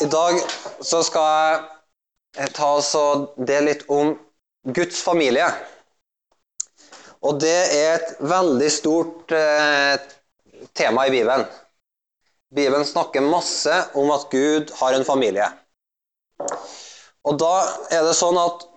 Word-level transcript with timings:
I 0.00 0.06
dag 0.06 0.36
så 0.80 1.00
skal 1.02 1.64
jeg 2.38 2.52
ta 2.54 2.68
oss 2.78 2.92
og 2.94 3.32
dele 3.34 3.72
litt 3.72 3.80
om 3.90 4.12
Guds 4.74 5.00
familie. 5.02 5.48
Og 7.26 7.40
det 7.42 7.56
er 7.74 7.96
et 7.96 8.20
veldig 8.22 8.68
stort 8.70 9.34
eh, 9.34 9.98
tema 10.78 11.08
i 11.08 11.14
Bibelen. 11.14 11.42
Bibelen 12.54 12.86
snakker 12.86 13.26
masse 13.26 13.74
om 13.98 14.12
at 14.14 14.28
Gud 14.30 14.70
har 14.78 14.94
en 14.94 15.06
familie. 15.08 15.48
Og 17.26 17.34
da 17.42 17.54
er 17.90 18.06
det 18.06 18.14
sånn 18.16 18.38
at 18.38 18.68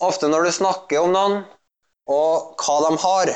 ofte 0.00 0.30
når 0.32 0.48
du 0.48 0.54
snakker 0.62 1.04
om 1.04 1.12
noen 1.12 1.36
og 2.08 2.56
hva 2.64 2.78
de 2.86 2.96
har, 3.04 3.34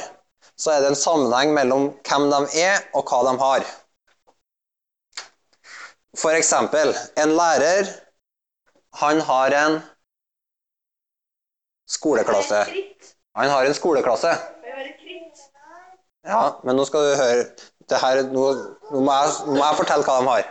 så 0.56 0.72
er 0.72 0.80
det 0.80 0.94
en 0.94 1.02
sammenheng 1.02 1.52
mellom 1.54 1.90
hvem 2.08 2.30
de 2.32 2.64
er 2.64 2.88
og 2.96 3.04
hva 3.12 3.20
de 3.28 3.36
har. 3.44 3.68
For 6.18 6.34
eksempel, 6.34 6.94
en 7.22 7.34
lærer, 7.38 7.90
han 8.98 9.20
har 9.20 9.54
en 9.54 9.80
skoleklasse. 11.88 12.64
Han 13.36 13.50
har 13.50 13.64
en 13.64 13.74
skoleklasse. 13.74 14.32
Ja, 16.28 16.40
men 16.64 16.76
nå 16.76 16.84
skal 16.88 17.06
du 17.06 17.12
høre 17.16 17.44
det 17.88 18.00
her, 18.02 18.22
nå, 18.32 18.46
nå, 18.90 19.00
må 19.00 19.14
jeg, 19.14 19.36
nå 19.46 19.54
må 19.54 19.62
jeg 19.62 19.78
fortelle 19.78 20.04
hva 20.04 20.16
de 20.18 20.28
har. 20.32 20.48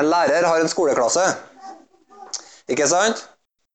En 0.00 0.08
lærer 0.08 0.46
har 0.48 0.62
en 0.62 0.72
skoleklasse. 0.72 1.26
Ikke 2.70 2.88
sant? 2.88 3.26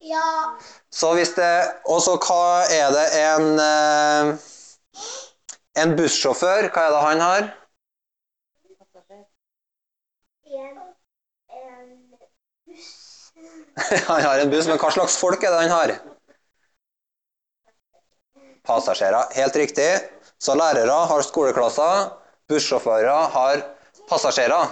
Ja. 0.04 0.56
Så 0.92 1.14
hvis 1.18 1.34
det 1.36 1.52
Og 1.92 2.02
så 2.04 2.14
hva 2.22 2.64
er 2.72 2.92
det 2.94 3.06
en 3.20 3.48
eh, 3.60 4.44
En 5.82 5.96
bussjåfør, 5.98 6.70
hva 6.72 6.84
er 6.86 6.94
det 6.94 7.02
han 7.04 7.24
har? 7.24 7.48
En, 10.56 10.78
en 11.50 11.90
buss. 12.66 13.32
Han 14.08 14.22
har 14.22 14.40
en 14.40 14.50
buss, 14.50 14.68
men 14.68 14.80
hva 14.80 14.92
slags 14.94 15.18
folk 15.20 15.44
er 15.44 15.52
det 15.52 15.64
han 15.66 15.74
har? 15.74 15.94
Passasjerer. 18.66 19.34
Helt 19.36 19.58
riktig. 19.60 19.90
Så 20.40 20.56
lærere 20.56 20.96
har 21.10 21.24
skoleklasser, 21.28 22.08
bussjåfører 22.50 23.30
har 23.36 23.62
passasjerer. 24.10 24.72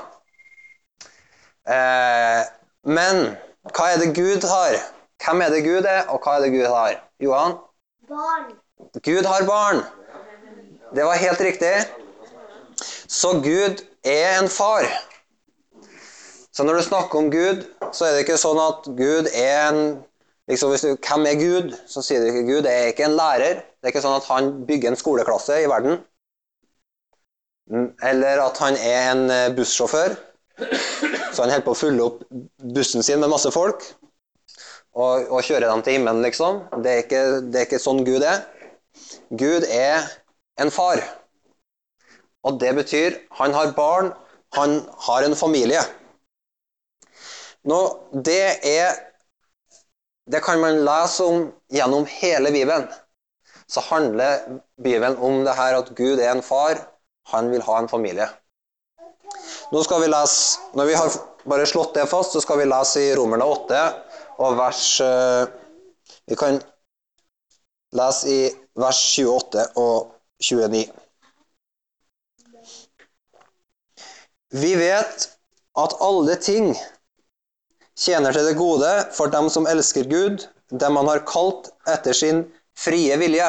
Eh, 1.68 2.42
men 2.84 3.22
hva 3.72 3.92
er 3.92 4.02
det 4.02 4.12
Gud 4.16 4.48
har? 4.50 4.80
Hvem 5.24 5.44
er 5.46 5.54
det 5.54 5.64
Gud 5.68 5.88
er, 5.88 6.04
og 6.12 6.24
hva 6.24 6.38
er 6.38 6.46
det 6.46 6.52
Gud 6.56 6.68
har? 6.68 6.98
Johan? 7.24 7.58
Barn. 8.10 8.52
Gud 9.04 9.28
har 9.28 9.46
barn. 9.48 9.84
Det 10.96 11.06
var 11.08 11.20
helt 11.22 11.42
riktig. 11.42 11.74
Så 13.08 13.40
Gud 13.44 13.84
er 14.04 14.40
en 14.42 14.50
far. 14.52 14.88
Så 16.54 16.64
når 16.64 16.78
du 16.78 16.86
snakker 16.86 17.20
om 17.20 17.32
Gud, 17.34 17.64
så 17.94 18.06
er 18.06 18.14
det 18.14 18.26
ikke 18.28 18.38
sånn 18.38 18.60
at 18.62 18.90
Gud 18.98 19.30
er 19.34 19.72
en 19.72 19.80
liksom 20.52 20.74
du, 20.74 20.98
Hvem 21.02 21.26
er 21.26 21.40
Gud? 21.40 21.72
Så 21.90 22.04
sier 22.06 22.22
du 22.22 22.30
ikke 22.30 22.46
Gud 22.50 22.68
er 22.70 22.92
ikke 22.92 23.08
en 23.08 23.18
lærer. 23.18 23.64
Det 23.82 23.90
er 23.90 23.94
ikke 23.94 24.04
sånn 24.06 24.20
at 24.20 24.28
han 24.30 24.52
bygger 24.68 24.92
en 24.92 25.00
skoleklasse 25.00 25.64
i 25.64 25.70
verden. 25.72 25.98
Eller 28.06 28.44
at 28.44 28.60
han 28.62 28.78
er 28.78 29.10
en 29.14 29.26
eh, 29.34 29.50
bussjåfør. 29.56 30.14
Så 31.34 31.42
han 31.42 31.50
holder 31.50 31.66
på 31.66 31.74
å 31.74 31.80
fylle 31.80 32.06
opp 32.06 32.22
bussen 32.76 33.02
sin 33.06 33.24
med 33.24 33.32
masse 33.34 33.50
folk 33.54 33.82
og, 34.94 35.26
og 35.34 35.42
kjøre 35.42 35.66
dem 35.66 35.82
til 35.82 35.98
himmelen, 35.98 36.22
liksom. 36.22 36.62
Det 36.84 36.92
er, 36.92 37.02
ikke, 37.08 37.24
det 37.50 37.62
er 37.62 37.66
ikke 37.66 37.82
sånn 37.82 38.04
Gud 38.06 38.22
er. 38.22 38.44
Gud 39.34 39.66
er 39.74 40.06
en 40.62 40.70
far. 40.70 41.02
Og 42.46 42.60
det 42.62 42.76
betyr 42.78 43.18
han 43.40 43.56
har 43.58 43.74
barn, 43.74 44.12
han 44.54 44.84
har 45.08 45.26
en 45.26 45.38
familie. 45.40 45.82
Nå, 47.64 47.80
det 48.12 48.60
er 48.68 49.02
Det 50.32 50.40
kan 50.40 50.62
man 50.62 50.86
lese 50.88 51.24
om 51.28 51.50
gjennom 51.68 52.06
hele 52.08 52.52
Bibelen. 52.52 52.86
Så 53.68 53.82
handler 53.84 54.62
Bibelen 54.80 55.18
om 55.18 55.42
det 55.44 55.56
her 55.58 55.76
at 55.82 55.90
Gud 55.96 56.20
er 56.20 56.32
en 56.32 56.44
far, 56.44 56.80
han 57.28 57.50
vil 57.52 57.62
ha 57.68 57.80
en 57.80 57.90
familie. 57.92 58.30
Nå 59.72 59.84
skal 59.84 60.02
vi 60.02 60.08
lese, 60.08 60.60
Når 60.74 60.86
vi 60.86 60.94
har 60.94 61.18
bare 61.44 61.66
slått 61.68 61.96
det 61.96 62.08
fast, 62.08 62.32
så 62.32 62.42
skal 62.42 62.62
vi 62.62 62.70
lese 62.72 63.04
i 63.04 63.16
Romerne 63.20 63.44
8 63.44 63.84
og 64.40 64.58
vers 64.58 65.02
eh, 65.02 65.44
Vi 66.28 66.40
kan 66.40 66.62
lese 67.92 68.30
i 68.32 68.42
vers 68.80 69.02
28 69.20 69.68
og 69.76 70.14
29. 70.40 70.86
Vi 74.54 74.74
vet 74.78 75.30
at 75.84 75.96
alle 76.00 76.36
ting 76.36 76.74
tjener 78.00 78.34
til 78.34 78.48
det 78.48 78.58
gode 78.58 78.90
for 79.14 79.32
dem 79.34 79.50
som 79.54 79.68
elsker 79.70 80.08
Gud, 80.10 80.48
dem 80.72 80.98
han 80.98 81.10
har 81.10 81.24
kalt 81.30 81.70
etter 81.90 82.18
sin 82.18 82.44
frie 82.78 83.18
vilje. 83.22 83.48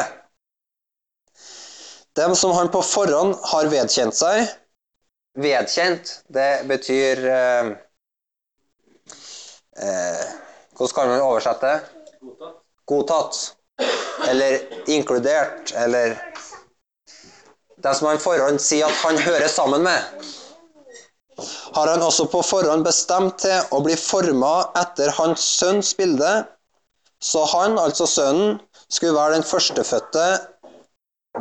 Dem 2.15 2.35
som 2.39 2.53
han 2.55 2.71
på 2.71 2.83
forhånd 2.87 3.35
har 3.51 3.71
vedkjent 3.73 4.15
seg. 4.15 4.45
Vedkjent, 5.41 6.13
det 6.31 6.67
betyr 6.71 7.25
eh, 7.27 7.73
eh, 9.83 10.25
Hvordan 10.75 10.95
kan 10.95 11.11
man 11.11 11.25
oversette 11.25 11.71
det? 11.71 11.81
Godtatt. 12.87 13.41
Eller 14.29 14.63
inkludert, 14.91 15.73
eller 15.75 16.15
dem 17.77 17.95
som 17.95 18.09
han 18.09 18.23
forhånd 18.23 18.63
sier 18.63 18.87
at 18.89 19.03
han 19.05 19.19
hører 19.27 19.51
sammen 19.51 19.83
med 19.85 20.25
har 21.75 21.91
han 21.91 22.03
også 22.03 22.29
på 22.31 22.43
forhånd 22.47 22.85
bestemt 22.87 23.41
til 23.43 23.75
å 23.75 23.81
bli 23.83 23.97
forma 23.99 24.53
etter 24.79 25.11
hans 25.17 25.43
sønns 25.59 25.91
bilde, 25.99 26.45
så 27.19 27.45
han, 27.51 27.79
altså 27.81 28.07
sønnen, 28.07 28.61
skulle 28.93 29.17
være 29.17 29.39
den 29.39 29.47
førstefødte 29.49 30.27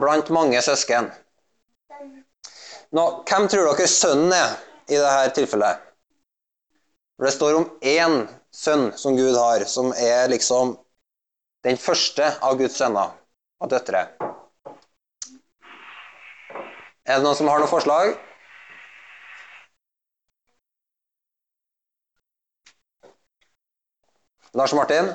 blant 0.01 0.31
mange 0.33 0.61
søsken. 0.65 1.11
Nå, 2.93 3.03
Hvem 3.29 3.47
tror 3.49 3.69
dere 3.69 3.89
sønnen 3.89 4.33
er 4.37 4.55
i 4.89 4.97
dette 4.97 5.35
tilfellet? 5.37 5.81
For 7.17 7.27
Det 7.27 7.35
står 7.35 7.59
om 7.59 7.69
én 7.81 8.23
sønn 8.53 8.89
som 8.97 9.17
Gud 9.17 9.37
har, 9.37 9.65
som 9.69 9.93
er 9.93 10.31
liksom 10.33 10.77
den 11.65 11.77
første 11.77 12.33
av 12.41 12.57
Guds 12.57 12.77
sønner 12.81 13.13
og 13.61 13.69
døtre. 13.71 14.07
Er 17.03 17.19
det 17.19 17.23
noen 17.25 17.37
som 17.37 17.49
har 17.51 17.61
noe 17.61 17.69
forslag? 17.69 18.15
Lars 24.53 24.73
Martin? 24.73 25.09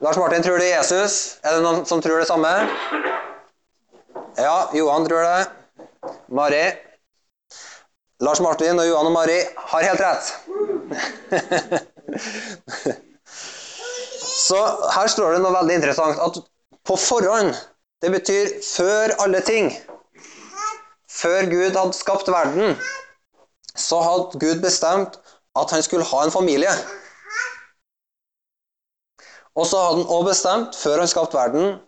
Lars 0.00 0.16
Martin 0.16 0.42
tror 0.42 0.58
det 0.60 0.66
er 0.68 0.76
Jesus. 0.76 1.38
Er 1.42 1.56
det 1.56 1.62
noen 1.64 1.86
som 1.88 2.02
tror 2.04 2.20
det 2.20 2.28
samme? 2.28 2.50
Ja, 4.36 4.68
Johan 4.76 5.08
tror 5.08 5.24
det. 5.24 5.48
Mari? 6.28 6.66
Lars 8.20 8.40
Martin 8.44 8.78
og 8.78 8.86
Johan 8.88 9.08
og 9.08 9.14
Mari 9.14 9.38
har 9.72 9.86
helt 9.88 10.00
rett. 10.04 10.24
Så 14.48 14.60
her 14.94 15.08
står 15.12 15.32
det 15.34 15.40
noe 15.44 15.56
veldig 15.56 15.80
interessant. 15.80 16.20
At 16.20 16.38
på 16.84 16.96
forhånd, 17.00 17.56
det 18.04 18.12
betyr 18.12 18.52
før 18.64 19.16
alle 19.24 19.40
ting. 19.44 19.72
Før 21.08 21.48
Gud 21.50 21.72
hadde 21.72 21.96
skapt 21.96 22.28
verden, 22.32 22.76
så 23.78 23.98
hadde 24.04 24.38
Gud 24.44 24.60
bestemt 24.62 25.18
at 25.58 25.72
han 25.72 25.82
skulle 25.82 26.06
ha 26.06 26.24
en 26.24 26.32
familie. 26.36 26.70
Og 29.58 29.66
så 29.66 29.78
hadde 29.82 30.02
han 30.02 30.06
også 30.06 30.28
bestemt, 30.28 30.76
før 30.78 31.02
han 31.02 31.10
skapte 31.10 31.38
verden, 31.38 31.78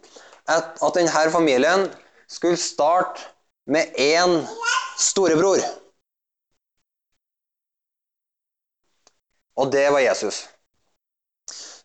at, 0.51 0.73
at 0.83 0.97
denne 0.97 1.27
familien 1.31 1.87
skulle 2.31 2.59
starte 2.59 3.29
med 3.71 3.95
én 3.95 4.41
storebror. 4.99 5.63
Og 9.61 9.71
det 9.71 9.87
var 9.93 10.03
Jesus. 10.03 10.49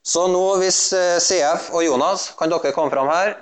Så 0.06 0.28
nå 0.30 0.44
hvis 0.62 0.80
eh, 0.94 1.20
CF 1.22 1.72
og 1.74 1.86
Jonas, 1.86 2.30
kan 2.38 2.50
dere 2.50 2.74
komme 2.74 2.94
fram 2.94 3.10
her? 3.10 3.34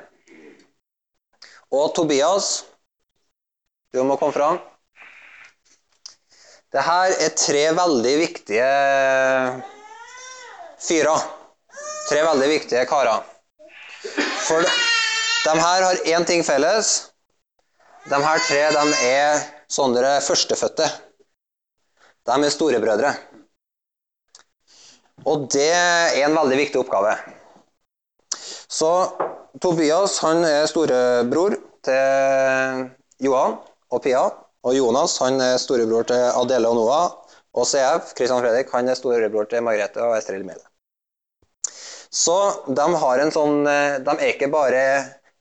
Og 1.74 1.92
Tobias, 1.96 2.64
du 3.94 4.02
må 4.08 4.18
komme 4.20 4.36
fram. 4.36 4.60
Dette 6.74 6.98
er 7.28 7.36
tre 7.38 7.64
veldig 7.78 8.14
viktige 8.24 8.70
fyrer. 10.82 11.43
Tre 12.14 12.22
veldig 12.22 12.48
viktige 12.52 12.82
karer. 12.86 13.24
For 14.46 14.62
de 14.62 15.54
her 15.58 15.82
har 15.82 16.02
én 16.14 16.26
ting 16.30 16.44
felles. 16.46 16.90
De 18.06 18.18
her 18.22 18.42
tre 18.46 18.60
de 18.76 18.98
er 19.08 19.40
sånne 19.66 20.12
førstefødte. 20.22 20.86
De 22.30 22.36
er 22.38 22.54
storebrødre. 22.54 23.14
Og 25.26 25.48
det 25.56 25.72
er 25.74 26.20
en 26.28 26.38
veldig 26.38 26.60
viktig 26.60 26.84
oppgave. 26.84 27.16
Så 28.70 28.92
Tobias 29.66 30.20
han 30.22 30.46
er 30.46 30.68
storebror 30.70 31.56
til 31.88 32.84
Johan 33.26 33.58
og 33.90 34.04
Pia. 34.06 34.22
Og 34.62 34.78
Jonas 34.78 35.18
han 35.24 35.42
er 35.42 35.58
storebror 35.58 36.06
til 36.14 36.30
Adele 36.30 36.70
og 36.70 36.78
Noah. 36.78 37.10
Og 37.58 37.66
CF, 37.66 38.14
Christian 38.14 38.46
Fredrik, 38.46 38.70
han 38.70 38.94
er 38.94 39.02
storebror 39.02 39.50
til 39.50 39.66
Margrethe 39.66 40.06
og 40.06 40.14
Ester 40.20 40.38
Mille. 40.46 40.62
Så 42.14 42.38
de 42.68 42.86
har 43.02 43.20
en 43.20 43.34
sånn 43.34 43.66
eh, 43.66 44.00
De 44.06 44.14
er 44.14 44.34
ikke 44.36 44.52
bare 44.54 44.82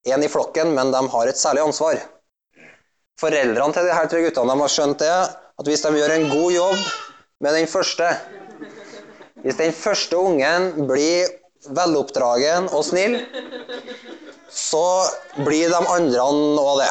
én 0.09 0.25
i 0.25 0.31
flokken, 0.33 0.73
men 0.75 0.91
de 0.95 1.03
har 1.13 1.29
et 1.29 1.39
særlig 1.39 1.67
ansvar. 1.67 2.01
Foreldrene 3.21 3.77
til 3.77 3.87
de 3.87 3.95
her 3.95 4.09
tre 4.11 4.23
guttene 4.25 4.55
de 4.55 4.65
har 4.65 4.73
skjønt 4.73 5.03
det, 5.05 5.13
at 5.61 5.69
hvis 5.69 5.85
de 5.85 5.93
gjør 5.99 6.15
en 6.17 6.31
god 6.33 6.55
jobb 6.57 6.81
med 7.45 7.59
den 7.59 7.69
første 7.71 8.09
Hvis 9.43 9.59
den 9.59 9.73
første 9.75 10.17
ungen 10.17 10.87
blir 10.89 11.31
veloppdragen 11.77 12.69
og 12.71 12.85
snill, 12.87 13.17
så 14.51 14.87
blir 15.43 15.71
de 15.71 15.81
andre 15.81 16.25
òg 16.63 16.83
det. 16.83 16.91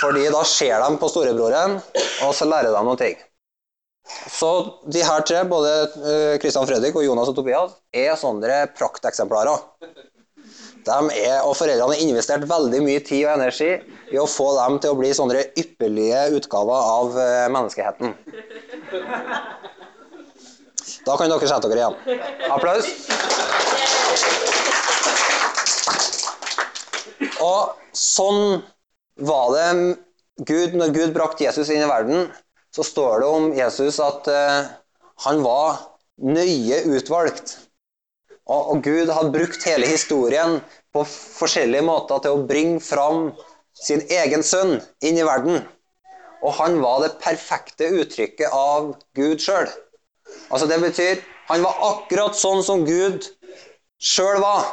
Fordi 0.00 0.26
da 0.30 0.42
ser 0.46 0.82
de 0.82 0.98
på 1.00 1.10
storebroren, 1.10 1.78
og 2.26 2.34
så 2.34 2.46
lærer 2.46 2.74
de 2.74 2.82
noen 2.86 3.00
ting. 3.00 3.18
Så 4.44 4.80
de 4.92 5.00
her 5.00 5.22
tre, 5.24 5.38
både 5.48 5.70
Kristian 6.42 6.66
Fredrik 6.68 6.96
og 7.00 7.04
Jonas 7.06 7.30
og 7.30 7.36
Tobias, 7.38 7.78
er 7.96 8.12
sånne 8.20 8.66
prakteksemplarer. 8.76 9.62
De 10.84 10.96
er, 11.16 11.38
og 11.46 11.54
Foreldrene 11.56 11.94
har 11.96 12.02
investert 12.04 12.44
veldig 12.50 12.82
mye 12.84 13.00
tid 13.06 13.22
og 13.24 13.38
energi 13.38 13.70
i 14.12 14.20
å 14.20 14.26
få 14.28 14.50
dem 14.58 14.76
til 14.84 14.92
å 14.92 14.98
bli 14.98 15.14
sånne 15.16 15.46
ypperlige 15.62 16.26
utgaver 16.36 16.90
av 16.90 17.16
eh, 17.22 17.46
menneskeheten. 17.56 18.12
Da 21.08 21.16
kan 21.16 21.32
dere 21.32 21.48
sette 21.48 21.72
dere 21.72 21.80
igjen. 21.80 22.20
Applaus. 22.52 22.92
Og 27.40 27.96
sånn 27.96 28.60
var 29.24 29.56
det 29.56 29.68
Gud, 30.44 30.76
når 30.76 30.92
Gud 30.92 31.16
brakte 31.16 31.48
Jesus 31.48 31.72
inn 31.72 31.86
i 31.86 31.88
verden, 31.88 32.28
så 32.74 32.82
står 32.82 33.22
det 33.22 33.28
om 33.30 33.50
Jesus 33.54 34.00
at 34.02 34.26
uh, 34.30 34.70
han 35.26 35.42
var 35.44 35.78
nøye 36.18 36.80
utvalgt. 36.90 37.58
Og 38.50 38.82
Gud 38.84 39.08
hadde 39.08 39.32
brukt 39.32 39.62
hele 39.64 39.88
historien 39.88 40.58
på 40.92 41.04
forskjellige 41.08 41.86
måter 41.86 42.20
til 42.24 42.34
å 42.34 42.46
bringe 42.48 42.82
fram 42.84 43.30
sin 43.78 44.02
egen 44.12 44.44
sønn 44.44 44.76
inn 45.06 45.18
i 45.18 45.26
verden. 45.26 45.62
Og 46.44 46.52
han 46.58 46.76
var 46.82 47.00
det 47.04 47.14
perfekte 47.22 47.88
uttrykket 48.02 48.52
av 48.52 48.92
Gud 49.16 49.40
sjøl. 49.40 49.70
Altså 50.50 50.68
det 50.68 50.80
betyr 50.82 51.22
han 51.48 51.64
var 51.64 51.80
akkurat 51.88 52.36
sånn 52.36 52.62
som 52.64 52.84
Gud 52.88 53.26
sjøl 54.00 54.40
var. 54.42 54.66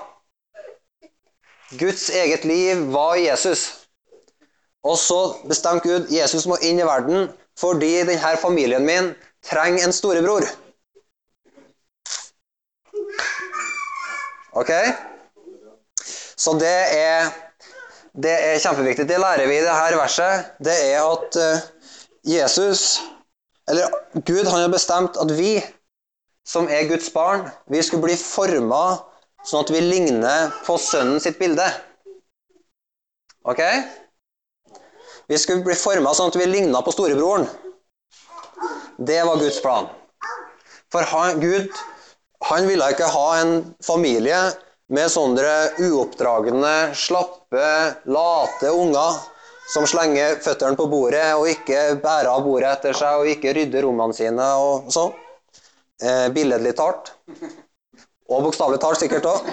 Guds 1.80 2.10
eget 2.12 2.44
liv 2.48 2.82
var 2.92 3.16
Jesus. 3.20 3.81
Og 4.84 4.98
så 4.98 5.20
bestemte 5.50 5.86
Gud 5.88 6.10
Jesus 6.14 6.48
må 6.50 6.58
inn 6.66 6.82
i 6.82 6.88
verden 6.88 7.30
fordi 7.60 8.00
denne 8.08 8.38
familien 8.42 8.86
min 8.86 9.12
trenger 9.46 9.86
en 9.86 9.94
storebror. 9.94 10.48
Ok? 14.58 14.72
Så 16.42 16.56
det 16.60 16.78
er, 16.98 17.30
det 18.18 18.34
er 18.34 18.60
kjempeviktig. 18.64 19.06
Det 19.10 19.20
lærer 19.22 19.48
vi 19.48 19.60
i 19.60 19.66
dette 19.66 20.00
verset. 20.00 20.50
Det 20.64 20.74
er 20.90 21.06
at 21.06 21.38
eh, 21.38 21.68
Jesus, 22.34 23.00
eller 23.70 23.94
Gud, 24.26 24.46
han 24.50 24.64
har 24.64 24.74
bestemt 24.74 25.20
at 25.22 25.38
vi 25.38 25.60
som 26.48 26.68
er 26.70 26.90
Guds 26.90 27.10
barn, 27.14 27.46
vi 27.70 27.84
skulle 27.86 28.08
bli 28.10 28.18
forma 28.18 28.98
sånn 29.46 29.64
at 29.64 29.72
vi 29.74 29.82
ligner 29.86 30.52
på 30.66 30.78
sønnen 30.82 31.22
sitt 31.22 31.38
bilde. 31.40 31.68
Ok? 33.46 33.62
Vi 35.32 35.38
skulle 35.40 35.64
bli 35.64 35.76
forma 35.80 36.12
sånn 36.12 36.28
at 36.28 36.36
vi 36.36 36.44
ligna 36.44 36.82
på 36.84 36.92
storebroren. 36.92 37.46
Det 39.00 39.22
var 39.24 39.38
Guds 39.40 39.62
plan. 39.64 39.86
For 40.92 41.08
han, 41.08 41.38
Gud 41.40 41.70
han 42.50 42.68
ville 42.68 42.90
ikke 42.92 43.08
ha 43.14 43.28
en 43.40 43.54
familie 43.80 44.42
med 44.92 45.08
sånne 45.14 45.54
uoppdragende, 45.86 46.74
slappe, 47.00 47.70
late 48.12 48.74
unger 48.76 49.22
som 49.72 49.88
slenger 49.88 50.42
føttene 50.44 50.76
på 50.76 50.90
bordet 50.92 51.30
og 51.38 51.48
ikke 51.54 52.02
bærer 52.04 52.34
av 52.34 52.44
bordet 52.44 52.74
etter 52.74 53.00
seg 53.00 53.22
og 53.22 53.32
ikke 53.32 53.56
rydder 53.56 53.88
rommene 53.88 54.18
sine 54.18 54.50
og 54.60 54.92
sånn. 54.92 55.16
Eh, 56.04 56.28
billedlig 56.36 56.76
talt. 56.76 57.14
Og 58.28 58.50
bokstavelig 58.50 58.84
talt 58.84 59.00
sikkert 59.00 59.32
òg. 59.32 59.48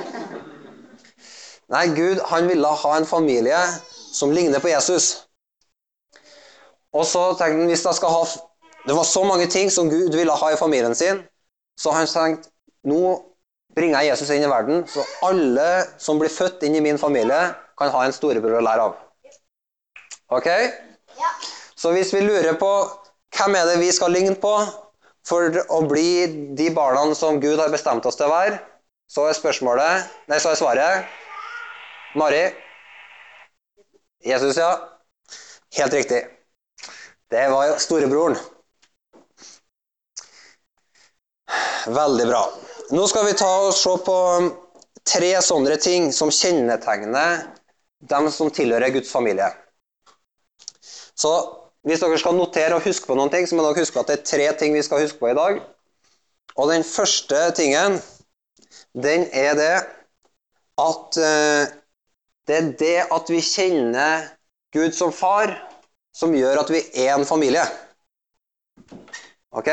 Nei, 1.70 1.86
Gud 1.94 2.26
han 2.34 2.50
ville 2.50 2.76
ha 2.82 2.98
en 2.98 3.06
familie 3.06 3.62
som 3.94 4.34
ligner 4.34 4.58
på 4.58 4.74
Jesus. 4.74 5.27
Og 6.98 7.06
så 7.06 7.24
tenkte 7.38 7.62
han 7.62 7.70
hvis 7.70 7.86
jeg 7.86 7.98
skal 7.98 8.14
ha 8.14 8.22
Det 8.88 8.96
var 8.96 9.06
så 9.06 9.22
mange 9.26 9.46
ting 9.52 9.70
som 9.70 9.90
Gud 9.90 10.14
ville 10.16 10.34
ha 10.42 10.52
i 10.52 10.58
familien 10.58 10.94
sin, 10.96 11.20
så 11.78 11.92
han 11.92 12.06
tenkte 12.08 12.50
nå 12.88 13.18
bringer 13.76 14.00
jeg 14.00 14.12
Jesus 14.14 14.30
inn 14.32 14.46
i 14.46 14.50
verden, 14.50 14.84
så 14.88 15.04
alle 15.26 15.66
som 16.00 16.18
blir 16.18 16.32
født 16.32 16.64
inn 16.66 16.78
i 16.78 16.82
min 16.82 16.98
familie, 16.98 17.52
kan 17.78 17.92
ha 17.94 18.04
en 18.06 18.14
storebror 18.14 18.58
å 18.58 18.62
lære 18.64 18.86
av. 18.88 18.96
Ok? 20.34 20.48
Så 21.78 21.92
hvis 21.94 22.10
vi 22.14 22.24
lurer 22.24 22.56
på 22.58 22.70
hvem 23.36 23.58
er 23.58 23.68
det 23.68 23.76
vi 23.82 23.90
skal 23.94 24.14
ligne 24.14 24.34
på 24.40 24.54
for 25.28 25.60
å 25.74 25.82
bli 25.90 26.54
de 26.58 26.70
barna 26.74 27.04
som 27.18 27.38
Gud 27.42 27.60
har 27.60 27.70
bestemt 27.74 28.06
oss 28.08 28.18
til 28.18 28.26
å 28.26 28.32
være, 28.32 28.58
så 29.08 29.28
er 29.28 29.36
spørsmålet 29.36 30.08
Nei, 30.30 30.40
så 30.40 30.52
er 30.52 30.58
svaret 30.60 32.16
Mari. 32.18 32.48
Jesus, 34.24 34.56
ja. 34.58 34.72
Helt 35.76 35.94
riktig. 35.94 36.37
Det 37.30 37.48
var 37.52 37.76
storebroren. 37.78 38.38
Veldig 41.88 42.26
bra. 42.28 42.42
Nå 42.90 43.04
skal 43.08 43.26
vi 43.28 43.36
ta 43.36 43.48
og 43.66 43.74
se 43.76 43.92
på 44.04 44.16
tre 45.08 45.30
sånne 45.44 45.76
ting 45.80 46.10
som 46.12 46.32
kjennetegner 46.32 47.42
dem 48.08 48.28
som 48.32 48.52
tilhører 48.52 48.92
Guds 48.94 49.12
familie. 49.12 49.48
Så 51.18 51.32
hvis 51.84 52.00
dere 52.00 52.18
skal 52.20 52.36
notere 52.36 52.76
og 52.78 52.86
huske 52.86 53.08
på 53.08 53.16
noen 53.18 53.32
ting, 53.32 53.46
så 53.48 53.56
må 53.56 53.64
dere 53.66 53.82
huske 53.82 54.00
at 54.00 54.08
det 54.08 54.18
er 54.18 54.28
tre 54.28 54.48
ting 54.60 54.76
vi 54.76 54.84
skal 54.86 55.02
huske 55.04 55.20
på 55.20 55.30
i 55.32 55.36
dag. 55.36 55.60
Og 56.56 56.72
den 56.72 56.84
første 56.84 57.42
tingen, 57.56 58.00
den 58.96 59.28
er 59.36 59.54
det 59.58 59.74
at 60.78 61.20
eh, 61.20 61.76
det 62.48 62.56
er 62.56 62.68
det 62.80 62.98
at 63.12 63.30
vi 63.32 63.40
kjenner 63.44 64.28
Gud 64.72 64.94
som 64.96 65.12
far, 65.12 65.52
som 66.18 66.34
gjør 66.34 66.62
at 66.64 66.72
vi 66.74 66.82
er 67.04 67.14
en 67.14 67.26
familie. 67.28 67.62
Ok? 69.54 69.68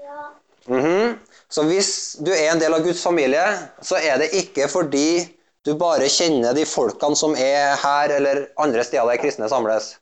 Ja. 0.00 0.30
Mhm. 0.66 1.18
Så 1.48 1.64
hvis 1.66 2.16
du 2.22 2.30
er 2.32 2.52
en 2.52 2.62
del 2.62 2.74
av 2.74 2.84
Guds 2.84 3.02
familie, 3.02 3.44
så 3.82 3.98
er 3.98 4.20
det 4.22 4.30
ikke 4.38 4.68
fordi 4.70 5.26
du 5.66 5.74
bare 5.76 6.08
kjenner 6.08 6.54
de 6.56 6.64
folkene 6.64 7.18
som 7.18 7.34
er 7.36 7.74
her 7.82 8.14
eller 8.16 8.46
andre 8.56 8.84
steder 8.86 9.08
der 9.10 9.20
kristne 9.20 9.48
samles. 9.50 9.96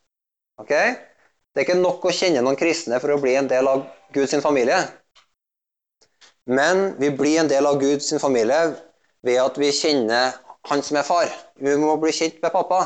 Ok? 0.60 0.70
Det 0.70 1.62
er 1.62 1.66
ikke 1.66 1.80
nok 1.80 2.04
å 2.06 2.14
kjenne 2.14 2.44
noen 2.44 2.58
kristne 2.58 3.00
for 3.02 3.14
å 3.14 3.20
bli 3.22 3.34
en 3.40 3.48
del 3.50 3.66
av 3.70 3.86
Guds 4.14 4.36
familie. 4.44 4.78
Men 6.46 6.94
vi 7.00 7.10
blir 7.10 7.40
en 7.42 7.50
del 7.50 7.66
av 7.66 7.80
Guds 7.80 8.12
familie 8.22 8.60
ved 9.26 9.40
at 9.42 9.58
vi 9.60 9.72
kjenner 9.74 10.38
han 10.70 10.84
som 10.84 11.00
er 11.00 11.06
far. 11.08 11.32
Vi 11.58 11.74
må 11.80 11.96
bli 12.00 12.12
kjent 12.14 12.38
med 12.44 12.54
pappa. 12.54 12.84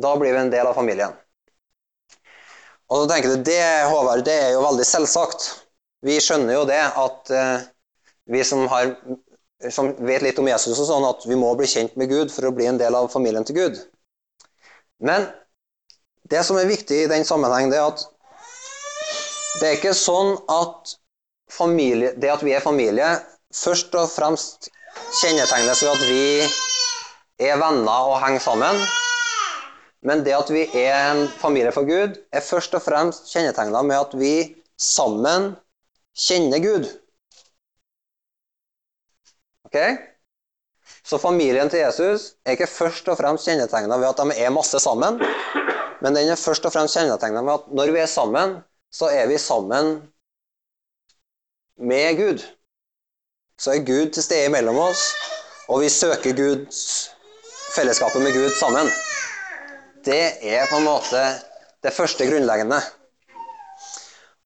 Da 0.00 0.14
blir 0.16 0.32
vi 0.32 0.40
en 0.40 0.52
del 0.52 0.66
av 0.66 0.76
familien. 0.78 1.16
Og 2.90 3.02
så 3.02 3.08
tenker 3.10 3.34
du, 3.34 3.42
det, 3.46 3.62
Håvard, 3.86 4.24
det 4.26 4.36
er 4.46 4.54
jo 4.56 4.64
veldig 4.64 4.86
selvsagt. 4.86 5.46
Vi 6.06 6.16
skjønner 6.22 6.56
jo 6.56 6.64
det 6.68 6.80
at 6.80 7.32
eh, 7.36 7.66
vi 8.32 8.42
som, 8.46 8.64
har, 8.72 8.94
som 9.70 9.92
vet 10.06 10.24
litt 10.24 10.40
om 10.42 10.48
Jesus, 10.48 10.78
og 10.78 10.88
sånn, 10.88 11.06
at 11.06 11.26
vi 11.28 11.38
må 11.38 11.52
bli 11.58 11.68
kjent 11.70 11.98
med 12.00 12.10
Gud 12.10 12.32
for 12.34 12.48
å 12.48 12.54
bli 12.56 12.66
en 12.70 12.80
del 12.80 12.96
av 12.98 13.10
familien 13.12 13.46
til 13.46 13.60
Gud. 13.60 13.78
Men 15.04 15.28
det 16.30 16.42
som 16.46 16.58
er 16.58 16.70
viktig 16.70 17.04
i 17.04 17.10
den 17.10 17.26
sammenheng, 17.26 17.70
det 17.70 17.78
er 17.78 17.92
at 17.92 18.06
det 19.60 19.68
er 19.68 19.78
ikke 19.78 19.94
sånn 19.98 20.36
at 20.50 20.96
familie, 21.50 22.14
det 22.18 22.30
at 22.32 22.42
vi 22.46 22.54
er 22.54 22.64
familie, 22.64 23.08
først 23.54 23.94
og 23.98 24.10
fremst 24.10 24.70
kjennetegnes 25.20 25.82
ved 25.82 25.92
at 25.92 26.04
vi 26.06 27.48
er 27.50 27.58
venner 27.58 28.10
og 28.12 28.20
henger 28.22 28.44
sammen. 28.44 28.82
Men 30.02 30.24
det 30.24 30.32
at 30.32 30.50
vi 30.52 30.64
er 30.80 31.10
en 31.10 31.26
familie 31.40 31.72
for 31.76 31.84
Gud, 31.88 32.16
er 32.32 32.44
først 32.44 32.74
og 32.76 32.82
fremst 32.82 33.28
kjennetegna 33.32 33.82
med 33.84 33.98
at 33.98 34.14
vi 34.16 34.34
sammen 34.80 35.52
kjenner 36.16 36.62
Gud. 36.64 36.86
Ok? 39.68 39.76
Så 41.04 41.18
familien 41.18 41.70
til 41.70 41.82
Jesus 41.84 42.32
er 42.44 42.56
ikke 42.56 42.70
først 42.70 43.08
og 43.08 43.18
fremst 43.20 43.46
kjennetegna 43.48 43.98
ved 44.00 44.08
at 44.08 44.22
de 44.22 44.40
er 44.40 44.54
masse 44.54 44.80
sammen, 44.80 45.20
men 46.00 46.16
den 46.16 46.32
er 46.32 46.40
først 46.40 46.64
og 46.64 46.72
fremst 46.72 46.96
kjennetegna 46.96 47.42
med 47.44 47.58
at 47.58 47.68
når 47.76 47.92
vi 47.92 48.00
er 48.00 48.10
sammen, 48.10 48.56
så 48.92 49.12
er 49.12 49.28
vi 49.30 49.38
sammen 49.38 50.00
med 51.78 52.16
Gud. 52.18 52.42
Så 53.60 53.76
er 53.76 53.84
Gud 53.84 54.10
til 54.14 54.24
stede 54.24 54.48
mellom 54.48 54.80
oss, 54.80 55.04
og 55.68 55.84
vi 55.84 55.88
søker 55.92 56.36
Guds 56.36 57.10
fellesskapet 57.70 58.22
med 58.22 58.32
Gud 58.34 58.50
sammen. 58.56 58.90
Det 60.04 60.22
er 60.48 60.68
på 60.70 60.78
en 60.80 60.86
måte 60.88 61.20
det 61.84 61.92
første 61.92 62.24
grunnleggende. 62.28 62.80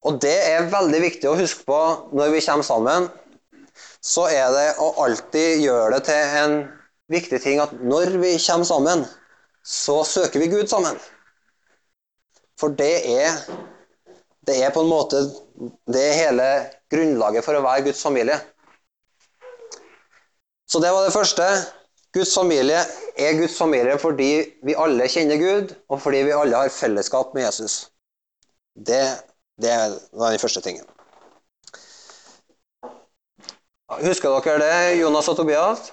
Og 0.04 0.18
det 0.23 0.34
er 0.50 0.70
veldig 0.73 1.00
viktig 1.00 1.28
å 1.30 1.37
huske 1.38 1.64
på 1.68 1.80
når 2.12 2.34
vi 2.34 2.42
kommer 2.44 2.66
sammen. 2.66 3.06
Så 4.04 4.26
er 4.28 4.50
det 4.52 4.66
å 4.82 4.90
alltid 5.04 5.62
gjøre 5.64 5.94
det 5.96 6.02
til 6.08 6.34
en 6.40 6.56
viktig 7.12 7.40
ting 7.44 7.62
at 7.62 7.73
når 7.80 8.16
vi 8.20 8.34
kommer 8.37 8.68
sammen, 8.68 9.04
så 9.64 10.02
søker 10.04 10.42
vi 10.42 10.50
Gud 10.52 10.68
sammen. 10.68 10.99
For 12.61 12.75
det 12.76 12.94
er, 13.11 13.38
det 14.46 14.58
er 14.62 14.75
på 14.75 14.84
en 14.84 14.92
måte 14.92 15.23
det 15.90 16.04
hele 16.18 16.49
grunnlaget 16.92 17.46
for 17.46 17.56
å 17.56 17.64
være 17.64 17.87
Guds 17.88 18.02
familie. 18.04 18.37
Så 20.68 20.80
det 20.82 20.92
var 20.92 21.06
det 21.06 21.14
første. 21.14 21.49
Guds 22.14 22.35
familie 22.35 22.78
er 23.18 23.38
Guds 23.40 23.59
familie 23.59 23.99
fordi 23.99 24.30
vi 24.62 24.76
alle 24.78 25.09
kjenner 25.11 25.40
Gud, 25.40 25.75
og 25.88 26.02
fordi 26.02 26.23
vi 26.28 26.35
alle 26.37 26.56
har 26.56 26.71
fellesskap 26.71 27.35
med 27.35 27.42
Jesus. 27.47 27.90
Det, 28.75 29.02
det 29.62 29.75
var 30.12 30.30
den 30.30 30.42
første 30.42 30.61
tingen. 30.61 30.87
Husker 34.02 34.40
dere 34.42 34.59
det, 34.62 35.00
Jonas 35.00 35.28
og 35.28 35.37
Tobias? 35.37 35.90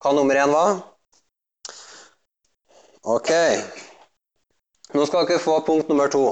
Hva 0.00 0.12
nummer 0.16 0.36
én 0.40 0.52
var? 0.52 0.80
Ok. 3.04 3.30
Nå 4.94 5.04
skal 5.06 5.28
dere 5.28 5.40
få 5.40 5.58
punkt 5.64 5.88
nummer 5.88 6.08
to. 6.12 6.24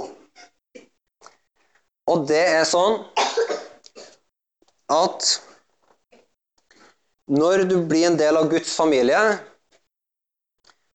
Og 2.09 2.25
det 2.29 2.41
er 2.41 2.65
sånn 2.69 3.03
at 4.89 5.48
når 7.29 7.65
du 7.69 7.77
blir 7.85 8.07
en 8.09 8.17
del 8.17 8.37
av 8.37 8.49
Guds 8.49 8.75
familie, 8.77 9.21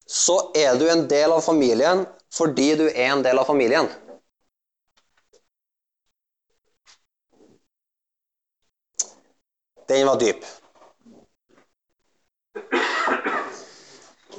så 0.10 0.38
er 0.58 0.76
du 0.80 0.88
en 0.90 1.06
del 1.08 1.32
av 1.32 1.42
familien 1.46 2.06
fordi 2.34 2.74
du 2.80 2.88
er 2.90 3.12
en 3.14 3.22
del 3.26 3.38
av 3.38 3.46
familien. 3.46 3.90
Den 9.88 10.08
var 10.08 10.18
dyp. 10.18 10.42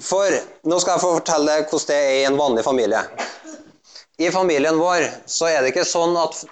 For 0.04 0.34
nå 0.66 0.78
skal 0.82 0.96
jeg 0.96 1.02
få 1.04 1.14
fortelle 1.20 1.52
deg 1.52 1.70
hvordan 1.70 1.88
det 1.92 2.00
er 2.02 2.18
i 2.18 2.26
en 2.26 2.40
vanlig 2.40 2.64
familie. 2.66 3.04
I 4.18 4.30
familien 4.34 4.78
vår 4.78 5.06
så 5.30 5.48
er 5.50 5.62
det 5.62 5.70
ikke 5.70 5.86
sånn 5.86 6.16
at 6.18 6.42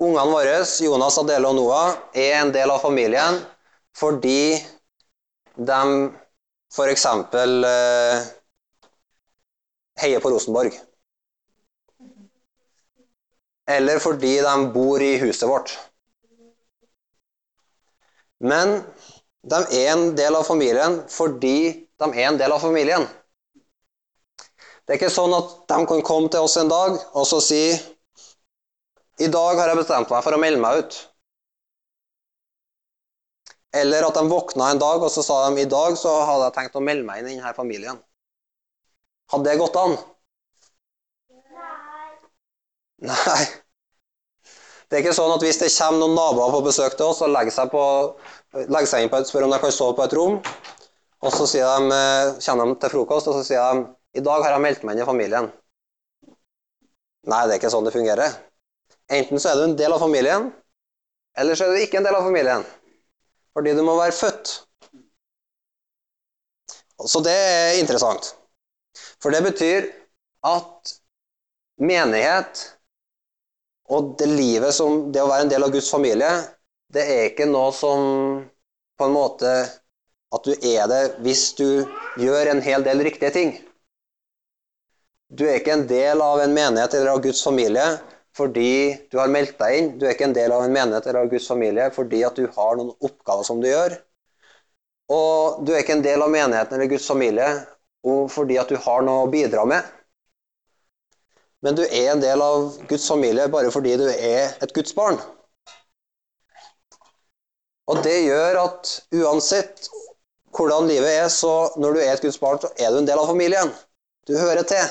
ungene 0.00 0.32
våre, 0.32 0.60
Jonas, 0.80 1.18
Adele 1.20 1.48
og 1.50 1.58
Noah, 1.58 1.98
er 2.16 2.38
en 2.40 2.52
del 2.56 2.72
av 2.72 2.80
familien 2.84 3.42
fordi 3.96 4.58
de 5.56 5.82
f.eks. 6.70 7.06
Eh, 7.06 8.26
heier 10.00 10.20
på 10.22 10.30
Rosenborg. 10.30 10.72
Eller 13.70 13.98
fordi 14.02 14.36
de 14.42 14.56
bor 14.74 15.02
i 15.02 15.16
huset 15.20 15.48
vårt. 15.48 15.76
Men 18.40 18.80
de 19.42 19.60
er 19.76 19.92
en 19.92 20.10
del 20.16 20.36
av 20.36 20.46
familien 20.48 21.00
fordi 21.12 21.86
de 22.00 22.08
er 22.08 22.30
en 22.30 22.38
del 22.40 22.52
av 22.52 22.62
familien. 22.62 23.04
Det 24.84 24.96
er 24.96 24.98
ikke 24.98 25.12
sånn 25.12 25.34
at 25.36 25.52
de 25.70 25.78
kan 25.86 26.02
komme 26.02 26.30
til 26.32 26.46
oss 26.46 26.56
en 26.58 26.70
dag 26.72 26.96
og 26.98 27.26
så 27.28 27.38
si 27.44 27.62
I 29.20 29.28
dag 29.28 29.58
har 29.60 29.68
jeg 29.68 29.78
bestemt 29.82 30.10
meg 30.10 30.24
for 30.24 30.34
å 30.34 30.40
melde 30.40 30.62
meg 30.62 30.80
ut. 30.80 30.96
Eller 33.76 34.02
at 34.02 34.16
de 34.18 34.26
våkna 34.28 34.72
en 34.72 34.80
dag 34.82 35.02
og 35.02 35.10
så 35.14 35.22
sa 35.22 35.40
de 35.48 35.62
i 35.62 35.70
dag 35.70 35.96
så 35.98 36.12
hadde 36.26 36.48
jeg 36.48 36.56
tenkt 36.56 36.78
å 36.78 36.82
melde 36.82 37.06
meg 37.06 37.20
inn 37.20 37.30
i 37.30 37.36
denne 37.36 37.54
familien. 37.54 38.00
Hadde 39.30 39.46
det 39.46 39.60
gått 39.60 39.78
an? 39.78 39.94
Nei. 41.30 42.10
Nei. 43.12 43.42
Det 44.90 44.98
er 44.98 45.04
ikke 45.04 45.14
sånn 45.14 45.30
at 45.36 45.44
hvis 45.46 45.60
det 45.60 45.68
kommer 45.70 46.00
noen 46.02 46.16
naboer 46.18 46.50
på 46.50 46.64
besøk 46.66 46.96
til 46.98 47.12
oss 47.12 47.20
og 47.22 47.30
legger 47.30 47.54
seg, 47.54 47.70
på, 47.70 47.82
legger 48.58 48.90
seg 48.90 49.04
inn 49.04 49.12
på 49.12 49.20
et, 49.20 49.28
spør 49.30 49.46
om 49.46 49.54
de 49.54 49.60
kan 49.62 49.74
sove 49.74 49.94
på 49.94 50.02
et 50.02 50.16
rom, 50.18 50.40
og 51.20 51.36
så 51.36 51.46
de, 51.52 51.60
eh, 51.94 52.32
kommer 52.42 52.66
de 52.66 52.74
til 52.82 52.92
frokost 52.96 53.30
og 53.30 53.36
så 53.38 53.44
sier 53.46 53.78
de 53.78 53.84
i 54.18 54.24
dag 54.26 54.42
har 54.42 54.56
jeg 54.56 54.64
meldt 54.64 54.82
meg 54.82 54.96
inn 54.96 55.04
i 55.04 55.06
familien. 55.06 55.46
Nei, 57.30 57.44
det 57.46 57.54
er 57.54 57.60
ikke 57.60 57.70
sånn 57.70 57.86
det 57.86 57.94
fungerer. 57.94 58.34
Enten 59.14 59.38
så 59.38 59.52
er 59.52 59.60
du 59.60 59.68
en 59.68 59.78
del 59.78 59.94
av 59.94 60.02
familien, 60.02 60.50
eller 61.38 61.54
så 61.54 61.68
er 61.68 61.76
du 61.76 61.84
ikke 61.84 62.00
en 62.00 62.08
del 62.08 62.18
av 62.18 62.26
familien. 62.26 62.66
Fordi 63.54 63.74
du 63.76 63.82
må 63.86 63.96
være 63.98 64.14
født. 64.14 64.52
Så 67.08 67.22
det 67.24 67.32
er 67.32 67.78
interessant. 67.80 68.34
For 69.20 69.32
det 69.32 69.42
betyr 69.44 69.88
at 70.46 70.94
menighet 71.80 72.64
og 73.90 74.14
det 74.20 74.28
livet 74.30 74.74
som 74.76 75.10
Det 75.12 75.22
å 75.22 75.28
være 75.30 75.46
en 75.46 75.52
del 75.52 75.66
av 75.66 75.72
Guds 75.74 75.90
familie, 75.90 76.30
det 76.92 77.02
er 77.06 77.24
ikke 77.30 77.48
noe 77.50 77.72
som 77.74 78.04
på 78.98 79.08
en 79.08 79.16
måte 79.16 79.54
at 80.30 80.46
du 80.46 80.52
er 80.54 80.86
det 80.90 81.02
hvis 81.24 81.48
du 81.58 81.82
gjør 82.20 82.52
en 82.52 82.62
hel 82.62 82.84
del 82.86 83.02
riktige 83.06 83.32
ting. 83.34 83.52
Du 85.30 85.44
er 85.46 85.58
ikke 85.60 85.74
en 85.74 85.86
del 85.90 86.22
av 86.22 86.42
en 86.42 86.54
menighet 86.54 86.94
eller 86.94 87.14
av 87.14 87.22
Guds 87.24 87.42
familie 87.46 87.86
fordi 88.36 88.96
du 89.10 89.18
har 89.18 89.30
meldt 89.32 89.58
deg 89.58 89.76
inn. 89.78 89.90
Du 89.98 90.06
er 90.06 90.14
ikke 90.14 90.28
en 90.28 90.36
del 90.36 90.52
av 90.54 90.64
en 90.64 90.74
menighet 90.74 91.06
eller 91.06 91.24
av 91.24 91.32
Guds 91.32 91.48
familie 91.50 91.88
fordi 91.94 92.22
at 92.26 92.38
du 92.38 92.46
har 92.56 92.78
noen 92.78 92.94
oppgaver 92.98 93.46
som 93.46 93.62
du 93.62 93.68
gjør. 93.70 93.96
Og 95.10 95.64
du 95.66 95.72
er 95.74 95.82
ikke 95.82 95.98
en 95.98 96.06
del 96.06 96.22
av 96.22 96.30
menigheten 96.30 96.76
eller 96.76 96.90
Guds 96.92 97.08
familie 97.10 97.48
fordi 98.32 98.56
at 98.60 98.70
du 98.70 98.78
har 98.80 99.02
noe 99.04 99.26
å 99.26 99.32
bidra 99.32 99.66
med. 99.68 99.88
Men 101.60 101.76
du 101.76 101.82
er 101.84 102.14
en 102.14 102.22
del 102.22 102.40
av 102.40 102.70
Guds 102.88 103.08
familie 103.10 103.50
bare 103.52 103.72
fordi 103.74 103.98
du 104.00 104.06
er 104.08 104.54
et 104.62 104.72
Guds 104.76 104.94
barn. 104.96 105.18
Og 107.90 108.00
det 108.06 108.20
gjør 108.22 108.62
at 108.62 108.94
uansett 109.18 109.90
hvordan 110.56 110.88
livet 110.88 111.10
er, 111.10 111.28
så 111.28 111.70
når 111.78 111.94
du 111.94 112.00
er 112.02 112.12
et 112.14 112.22
Guds 112.22 112.38
barn, 112.40 112.58
så 112.62 112.70
er 112.78 112.92
du 112.92 113.00
en 113.00 113.08
del 113.08 113.18
av 113.18 113.28
familien. 113.30 113.70
Du 114.26 114.36
hører 114.38 114.62
til. 114.66 114.86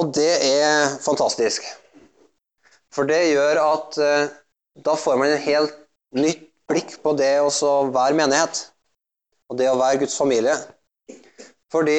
Og 0.00 0.10
det 0.14 0.32
er 0.42 0.96
fantastisk. 1.02 1.66
For 2.94 3.06
det 3.06 3.20
gjør 3.32 3.60
at 3.62 3.98
eh, 4.02 4.32
da 4.84 4.94
får 4.98 5.18
man 5.20 5.34
en 5.34 5.44
helt 5.44 5.74
nytt 6.14 6.48
blikk 6.70 6.96
på 7.04 7.14
det 7.18 7.36
å 7.42 7.74
være 7.94 8.18
menighet. 8.18 8.64
Og 9.50 9.58
det 9.60 9.70
å 9.70 9.78
være 9.78 10.00
Guds 10.02 10.16
familie. 10.18 10.56
Fordi 11.72 11.98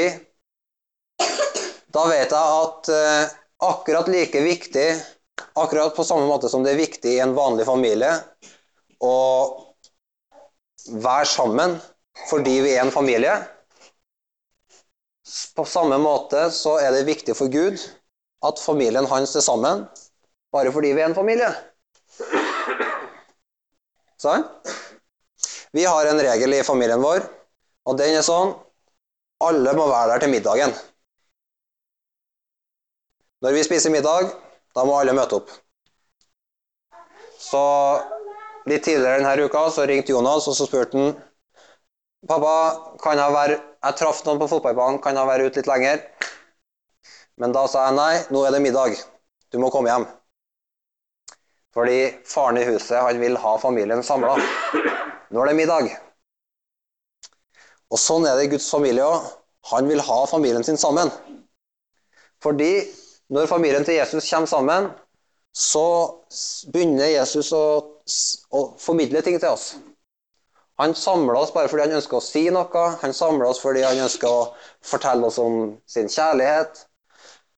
da 1.95 2.05
vet 2.11 2.31
jeg 2.35 2.61
at 2.61 2.89
eh, 2.91 3.35
akkurat 3.63 4.09
like 4.11 4.41
viktig, 4.43 4.87
akkurat 5.55 5.95
på 5.95 6.03
samme 6.07 6.27
måte 6.27 6.51
som 6.51 6.63
det 6.65 6.73
er 6.73 6.83
viktig 6.83 7.15
i 7.15 7.21
en 7.23 7.35
vanlig 7.37 7.67
familie 7.67 8.11
å 9.03 9.15
være 11.01 11.27
sammen 11.29 11.77
fordi 12.29 12.59
vi 12.63 12.75
er 12.75 12.85
en 12.85 12.93
familie. 12.95 13.35
På 15.55 15.65
samme 15.67 15.97
måte 15.99 16.47
så 16.55 16.77
er 16.79 16.93
det 16.95 17.07
viktig 17.07 17.35
for 17.35 17.51
Gud 17.51 17.81
at 18.45 18.61
familien 18.61 19.07
hans 19.09 19.35
er 19.35 19.43
sammen 19.43 19.85
bare 20.55 20.71
fordi 20.71 20.93
vi 20.95 21.03
er 21.03 21.09
en 21.09 21.17
familie. 21.17 21.49
Sånn? 24.21 24.45
Vi 25.75 25.83
har 25.83 26.07
en 26.07 26.21
regel 26.23 26.55
i 26.55 26.63
familien 26.63 27.03
vår, 27.03 27.25
og 27.83 27.97
den 27.99 28.15
er 28.15 28.23
sånn 28.23 28.53
alle 29.43 29.73
må 29.75 29.89
være 29.91 30.13
der 30.13 30.23
til 30.23 30.31
middagen. 30.31 30.75
Når 33.43 33.57
vi 33.57 33.65
spiser 33.67 33.91
middag, 33.91 34.31
da 34.71 34.85
må 34.87 34.95
alle 34.95 35.13
møte 35.17 35.41
opp. 35.41 35.51
Så 37.35 37.65
Litt 38.65 38.81
tidligere 38.87 39.19
denne 39.21 39.45
uka 39.45 39.67
så 39.69 39.83
ringte 39.85 40.13
Jonas 40.15 40.47
og 40.49 40.55
så 40.57 40.65
spurte 40.65 40.97
han 40.97 41.11
Pappa, 42.25 42.98
kan 43.03 43.20
jeg 43.22 43.34
være 43.34 43.55
Jeg 43.86 43.98
traff 44.00 44.24
noen 44.25 44.39
på 44.41 44.48
fotballbanen, 44.50 44.98
kan 45.01 45.17
jeg 45.17 45.29
være 45.29 45.46
ute 45.46 45.62
litt 45.62 45.70
lenger? 45.70 46.00
Men 47.38 47.53
da 47.53 47.65
sa 47.70 47.84
jeg 47.86 47.98
nei, 48.00 48.13
nå 48.34 48.41
er 48.41 48.55
det 48.55 48.62
middag. 48.63 48.96
Du 49.53 49.60
må 49.62 49.70
komme 49.70 49.91
hjem. 49.91 50.08
Fordi 51.75 52.00
faren 52.25 52.58
i 52.58 52.65
huset 52.65 52.98
han 52.98 53.20
vil 53.22 53.38
ha 53.38 53.53
familien 53.62 54.01
samla. 54.03 54.39
Nå 55.29 55.44
er 55.44 55.51
det 55.51 55.58
middag. 55.60 55.91
Og 57.94 58.01
sånn 58.01 58.25
er 58.25 58.39
det 58.39 58.48
i 58.48 58.53
Guds 58.55 58.72
familie 58.74 59.05
òg. 59.05 59.27
Han 59.75 59.89
vil 59.91 60.01
ha 60.08 60.20
familien 60.29 60.65
sin 60.65 60.82
sammen. 60.82 61.12
Fordi 62.41 62.88
når 63.34 63.51
familien 63.51 63.86
til 63.86 64.00
Jesus 64.00 64.29
kommer 64.32 64.50
sammen, 64.50 64.89
så 65.53 65.86
begynner 66.74 67.13
Jesus 67.13 67.53
å 67.53 67.65
å 68.53 68.62
formidle 68.82 69.22
ting 69.25 69.38
til 69.41 69.53
oss. 69.53 69.75
Han 70.82 70.96
samler 70.96 71.38
oss 71.39 71.53
bare 71.55 71.70
fordi 71.72 71.86
han 71.86 71.96
ønsker 71.98 72.20
å 72.20 72.24
si 72.24 72.44
noe. 72.51 72.86
Han 73.01 73.15
samler 73.15 73.48
oss 73.48 73.62
fordi 73.63 73.86
han 73.86 74.01
ønsker 74.05 74.27
å 74.27 74.50
fortelle 74.84 75.29
oss 75.29 75.39
om 75.39 75.75
sin 75.88 76.10
kjærlighet 76.12 76.82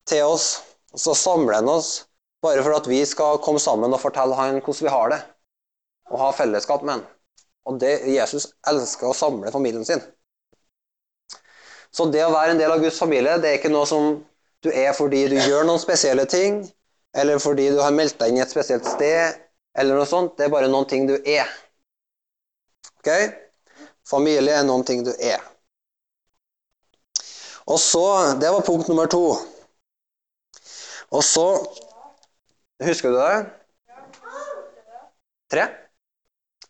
til 0.10 0.28
oss. 0.30 0.50
Og 0.94 1.02
så 1.02 1.16
samler 1.18 1.60
han 1.60 1.72
oss 1.72 2.06
bare 2.46 2.62
for 2.62 2.78
at 2.78 2.88
vi 2.90 3.02
skal 3.10 3.42
komme 3.44 3.62
sammen 3.62 3.94
og 3.94 4.04
fortelle 4.04 4.38
han 4.38 4.62
hvordan 4.62 4.86
vi 4.86 4.94
har 4.94 5.14
det. 5.16 5.22
Og 6.14 6.22
ha 6.22 6.30
fellesskap 6.38 6.86
med 6.86 7.00
han. 7.00 7.08
Og 7.68 7.82
det, 7.82 7.98
Jesus 8.14 8.52
elsker 8.70 9.10
å 9.10 9.18
samle 9.18 9.52
familien 9.52 9.86
sin. 9.86 10.04
Så 11.92 12.06
det 12.14 12.24
å 12.24 12.32
være 12.32 12.54
en 12.54 12.62
del 12.62 12.72
av 12.72 12.84
Guds 12.84 13.00
familie, 13.02 13.40
det 13.42 13.50
er 13.50 13.60
ikke 13.60 13.74
noe 13.74 13.88
som 13.90 14.20
du 14.64 14.70
er 14.72 14.94
fordi 14.96 15.26
du 15.32 15.38
gjør 15.40 15.66
noen 15.68 15.82
spesielle 15.82 16.28
ting, 16.30 16.62
eller 17.18 17.42
fordi 17.42 17.70
du 17.74 17.82
har 17.82 17.96
meldt 17.96 18.20
deg 18.22 18.32
inn 18.32 18.40
i 18.40 18.44
et 18.46 18.54
spesielt 18.54 18.86
sted, 18.88 19.40
eller 19.78 19.98
noe 19.98 20.10
sånt. 20.10 20.36
Det 20.38 20.48
er 20.48 20.54
bare 20.54 20.70
noen 20.72 20.88
ting 20.90 21.08
du 21.10 21.16
er. 21.18 21.50
Ok? 23.08 23.34
Familie 24.08 24.56
er 24.60 24.66
noen 24.68 24.84
ting 24.88 25.04
du 25.06 25.14
er. 25.16 25.40
Og 27.68 27.80
så, 27.80 28.36
Det 28.40 28.52
var 28.52 28.66
punkt 28.68 28.88
nummer 28.88 29.08
to. 29.08 29.38
Og 31.12 31.24
så 31.24 31.48
Husker 32.84 33.10
du 33.10 33.18
det? 33.18 33.46
Tre. 35.50 35.64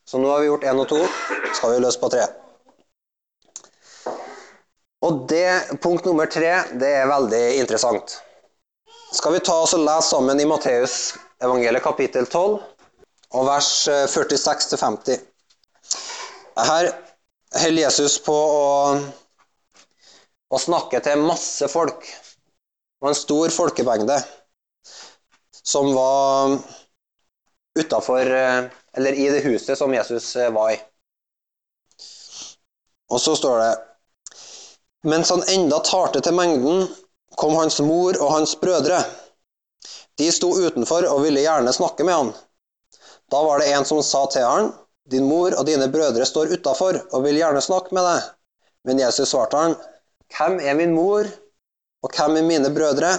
Så 0.07 0.21
nå 0.21 0.29
har 0.29 0.39
vi 0.39 0.47
gjort 0.47 0.63
én 0.63 0.79
og 0.79 0.87
to. 0.87 0.99
Skal 1.57 1.73
vi 1.73 1.81
løse 1.83 1.99
på 1.99 2.09
tre. 2.13 2.23
Og 5.03 5.25
det, 5.27 5.79
punkt 5.83 6.05
nummer 6.07 6.29
tre 6.31 6.53
det 6.79 6.93
er 7.01 7.09
veldig 7.11 7.43
interessant. 7.59 8.21
Skal 9.11 9.35
vi 9.35 9.43
ta 9.43 9.57
oss 9.65 9.75
og 9.75 9.83
lese 9.83 10.13
sammen 10.13 10.39
i 10.39 10.47
Matteus 10.47 11.17
evangeliet 11.43 11.83
kapittel 11.83 12.25
12 12.25 12.55
og 13.35 13.49
vers 13.49 13.71
46-50. 14.15 15.19
Her 16.57 16.89
holder 17.53 17.81
Jesus 17.81 18.17
på 18.25 18.33
å, 18.33 18.97
å 20.49 20.59
snakke 20.59 21.01
til 21.05 21.21
masse 21.21 21.67
folk. 21.69 22.01
Det 22.01 23.05
var 23.05 23.13
en 23.13 23.19
stor 23.19 23.53
folkemengde 23.53 24.17
som 25.67 25.91
var 25.93 26.57
utafor 27.77 28.31
Eller 28.97 29.13
i 29.13 29.27
det 29.29 29.43
huset 29.45 29.77
som 29.77 29.93
Jesus 29.93 30.31
var 30.55 30.71
i. 30.73 30.79
Og 33.13 33.21
så 33.21 33.35
står 33.37 33.59
det 33.61 33.73
Mens 35.07 35.29
han 35.29 35.43
enda 35.53 35.77
talte 35.85 36.23
til 36.25 36.33
mengden, 36.35 36.87
kom 37.37 37.53
hans 37.55 37.77
mor 37.85 38.17
og 38.17 38.31
hans 38.33 38.55
brødre. 38.59 38.97
De 40.17 40.31
sto 40.33 40.49
utenfor 40.57 41.05
og 41.05 41.21
ville 41.21 41.43
gjerne 41.45 41.71
snakke 41.75 42.03
med 42.07 42.17
han. 42.17 42.31
Da 43.31 43.43
var 43.45 43.61
det 43.61 43.69
en 43.75 43.85
som 43.85 44.01
sa 44.03 44.25
til 44.33 44.43
han, 44.43 44.71
Din 45.11 45.27
mor 45.27 45.55
og 45.55 45.65
dine 45.67 45.87
brødre 45.91 46.25
står 46.27 46.51
utafor 46.57 46.99
og 47.11 47.23
vil 47.23 47.39
gjerne 47.39 47.61
snakke 47.63 47.95
med 47.95 48.03
deg. 48.03 48.25
Men 48.87 48.99
Jesus 48.99 49.31
svarte 49.31 49.59
han, 49.59 49.75
Hvem 50.35 50.59
er 50.59 50.75
min 50.75 50.95
mor, 50.95 51.27
og 52.03 52.11
hvem 52.11 52.35
er 52.41 52.47
mine 52.47 52.71
brødre? 52.75 53.13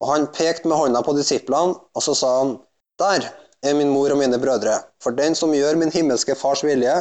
Og 0.00 0.12
han 0.12 0.28
pekte 0.30 0.68
med 0.68 0.78
hånda 0.78 1.02
på 1.02 1.16
disiplene, 1.16 1.74
og 1.94 2.04
så 2.04 2.14
sa 2.14 2.30
han, 2.38 2.56
Der 2.98 3.26
er 3.62 3.74
min 3.74 3.90
mor 3.90 4.12
og 4.14 4.20
mine 4.20 4.38
brødre. 4.38 4.78
For 5.02 5.10
den 5.10 5.34
som 5.34 5.54
gjør 5.54 5.76
min 5.80 5.92
himmelske 5.92 6.36
fars 6.38 6.62
vilje, 6.64 6.94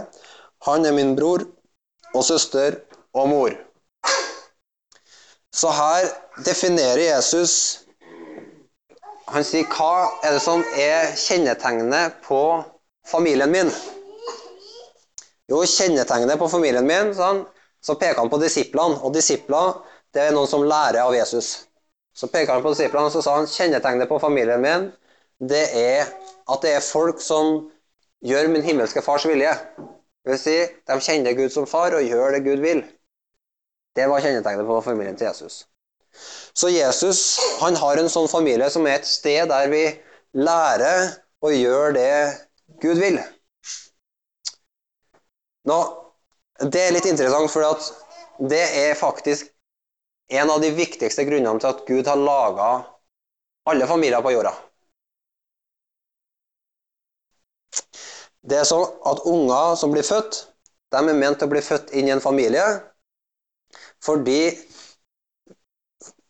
han 0.66 0.86
er 0.86 0.96
min 0.96 1.16
bror 1.16 1.46
og 2.16 2.24
søster 2.24 2.80
og 3.14 3.30
mor. 3.30 3.54
Så 5.56 5.72
her 5.72 6.10
definerer 6.46 7.16
Jesus 7.16 7.82
Han 9.26 9.42
sier 9.42 9.66
hva 9.74 10.06
er 10.22 10.36
det 10.36 10.42
som 10.44 10.62
er 10.78 11.16
kjennetegnet 11.18 12.20
på 12.28 12.40
familien 13.10 13.50
min? 13.50 13.72
Jo, 15.52 15.62
kjennetegnet 15.70 16.40
på 16.42 16.50
familien 16.50 16.88
min 16.88 17.14
sånn, 17.18 17.46
Så 17.86 17.94
peker 18.02 18.18
han 18.18 18.32
på 18.32 18.40
disiplene. 18.42 18.98
Og 19.06 19.12
disipler 19.14 19.76
det 20.16 20.24
er 20.24 20.32
noen 20.34 20.50
som 20.50 20.64
lærer 20.66 21.04
av 21.04 21.14
Jesus. 21.14 21.68
Så 22.18 22.26
peker 22.34 22.56
han 22.56 22.64
på 22.64 22.72
disiplene 22.74 23.12
og 23.12 23.14
så 23.14 23.22
sa 23.22 23.36
han, 23.36 23.46
kjennetegnet 23.46 24.10
på 24.10 24.18
familien 24.24 24.64
min 24.64 24.88
det 25.38 25.68
er 25.76 26.08
at 26.50 26.64
det 26.64 26.72
er 26.78 26.82
folk 26.82 27.20
som 27.22 27.68
gjør 28.26 28.48
min 28.50 28.64
himmelske 28.64 29.04
fars 29.06 29.28
vilje. 29.28 29.52
Det 30.26 30.34
vil 30.34 30.42
si, 30.42 30.56
de 30.88 30.98
kjenner 31.04 31.38
Gud 31.38 31.52
som 31.54 31.68
far 31.70 31.94
og 31.94 32.08
gjør 32.08 32.38
det 32.38 32.46
Gud 32.48 32.64
vil. 32.64 32.82
Det 33.96 34.08
var 34.10 34.24
kjennetegnet 34.24 34.66
på 34.66 34.82
familien 34.82 35.20
til 35.20 35.28
Jesus. 35.28 35.66
Så 36.56 36.72
Jesus 36.72 37.22
han 37.60 37.76
har 37.76 38.00
en 38.00 38.10
sånn 38.10 38.32
familie 38.32 38.70
som 38.72 38.88
er 38.88 39.02
et 39.02 39.10
sted 39.10 39.52
der 39.52 39.70
vi 39.70 39.84
lærer 40.34 41.12
å 41.44 41.52
gjøre 41.52 41.94
det 42.00 42.16
Gud 42.82 43.04
vil. 43.04 43.20
Nå, 45.70 45.78
Det 46.72 46.82
er 46.82 46.94
litt 46.96 47.08
interessant, 47.10 47.52
for 47.52 48.48
det 48.52 48.62
er 48.80 48.94
faktisk 48.96 49.50
en 50.32 50.50
av 50.50 50.62
de 50.64 50.70
viktigste 50.78 51.26
grunnene 51.28 51.60
til 51.60 51.68
at 51.72 51.82
Gud 51.88 52.08
har 52.08 52.22
laga 52.22 52.70
alle 53.68 53.88
familier 53.90 54.24
på 54.24 54.32
jorda. 54.32 54.54
Det 58.46 58.60
er 58.62 58.68
sånn 58.70 58.86
at 59.10 59.24
unger 59.28 59.76
som 59.82 59.92
blir 59.92 60.06
født, 60.06 60.44
de 60.94 61.02
er 61.02 61.18
ment 61.18 61.40
til 61.42 61.50
å 61.50 61.52
bli 61.52 61.64
født 61.66 61.92
inn 61.98 62.08
i 62.08 62.14
en 62.14 62.24
familie 62.24 62.66
fordi, 64.06 64.54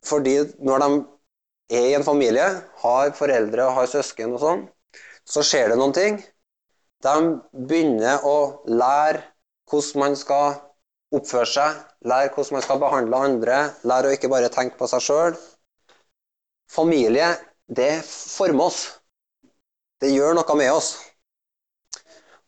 fordi 0.08 0.36
når 0.64 0.84
de 0.86 0.90
er 1.76 1.90
i 1.92 1.98
en 1.98 2.06
familie, 2.08 2.46
har 2.86 3.12
foreldre 3.18 3.68
og 3.68 3.76
har 3.82 3.92
søsken 3.92 4.36
og 4.38 4.42
sånn, 4.42 4.64
så 5.28 5.44
skjer 5.44 5.74
det 5.74 5.80
noen 5.82 5.96
ting. 5.98 6.22
De 7.06 7.16
begynner 7.70 8.24
å 8.26 8.38
lære 8.66 9.22
hvordan 9.70 10.02
man 10.02 10.16
skal 10.18 10.56
oppføre 11.16 11.50
seg, 11.50 11.82
lære 12.10 12.32
hvordan 12.34 12.58
man 12.58 12.66
skal 12.66 12.82
behandle 12.82 13.24
andre, 13.30 13.58
lære 13.86 14.10
å 14.10 14.16
ikke 14.18 14.32
bare 14.32 14.52
tenke 14.54 14.78
på 14.80 14.90
seg 14.90 15.04
sjøl. 15.06 15.38
Familie, 16.72 17.30
det 17.68 18.02
former 18.06 18.72
oss. 18.72 18.80
Det 20.02 20.12
gjør 20.12 20.36
noe 20.38 20.58
med 20.58 20.72
oss. 20.74 20.96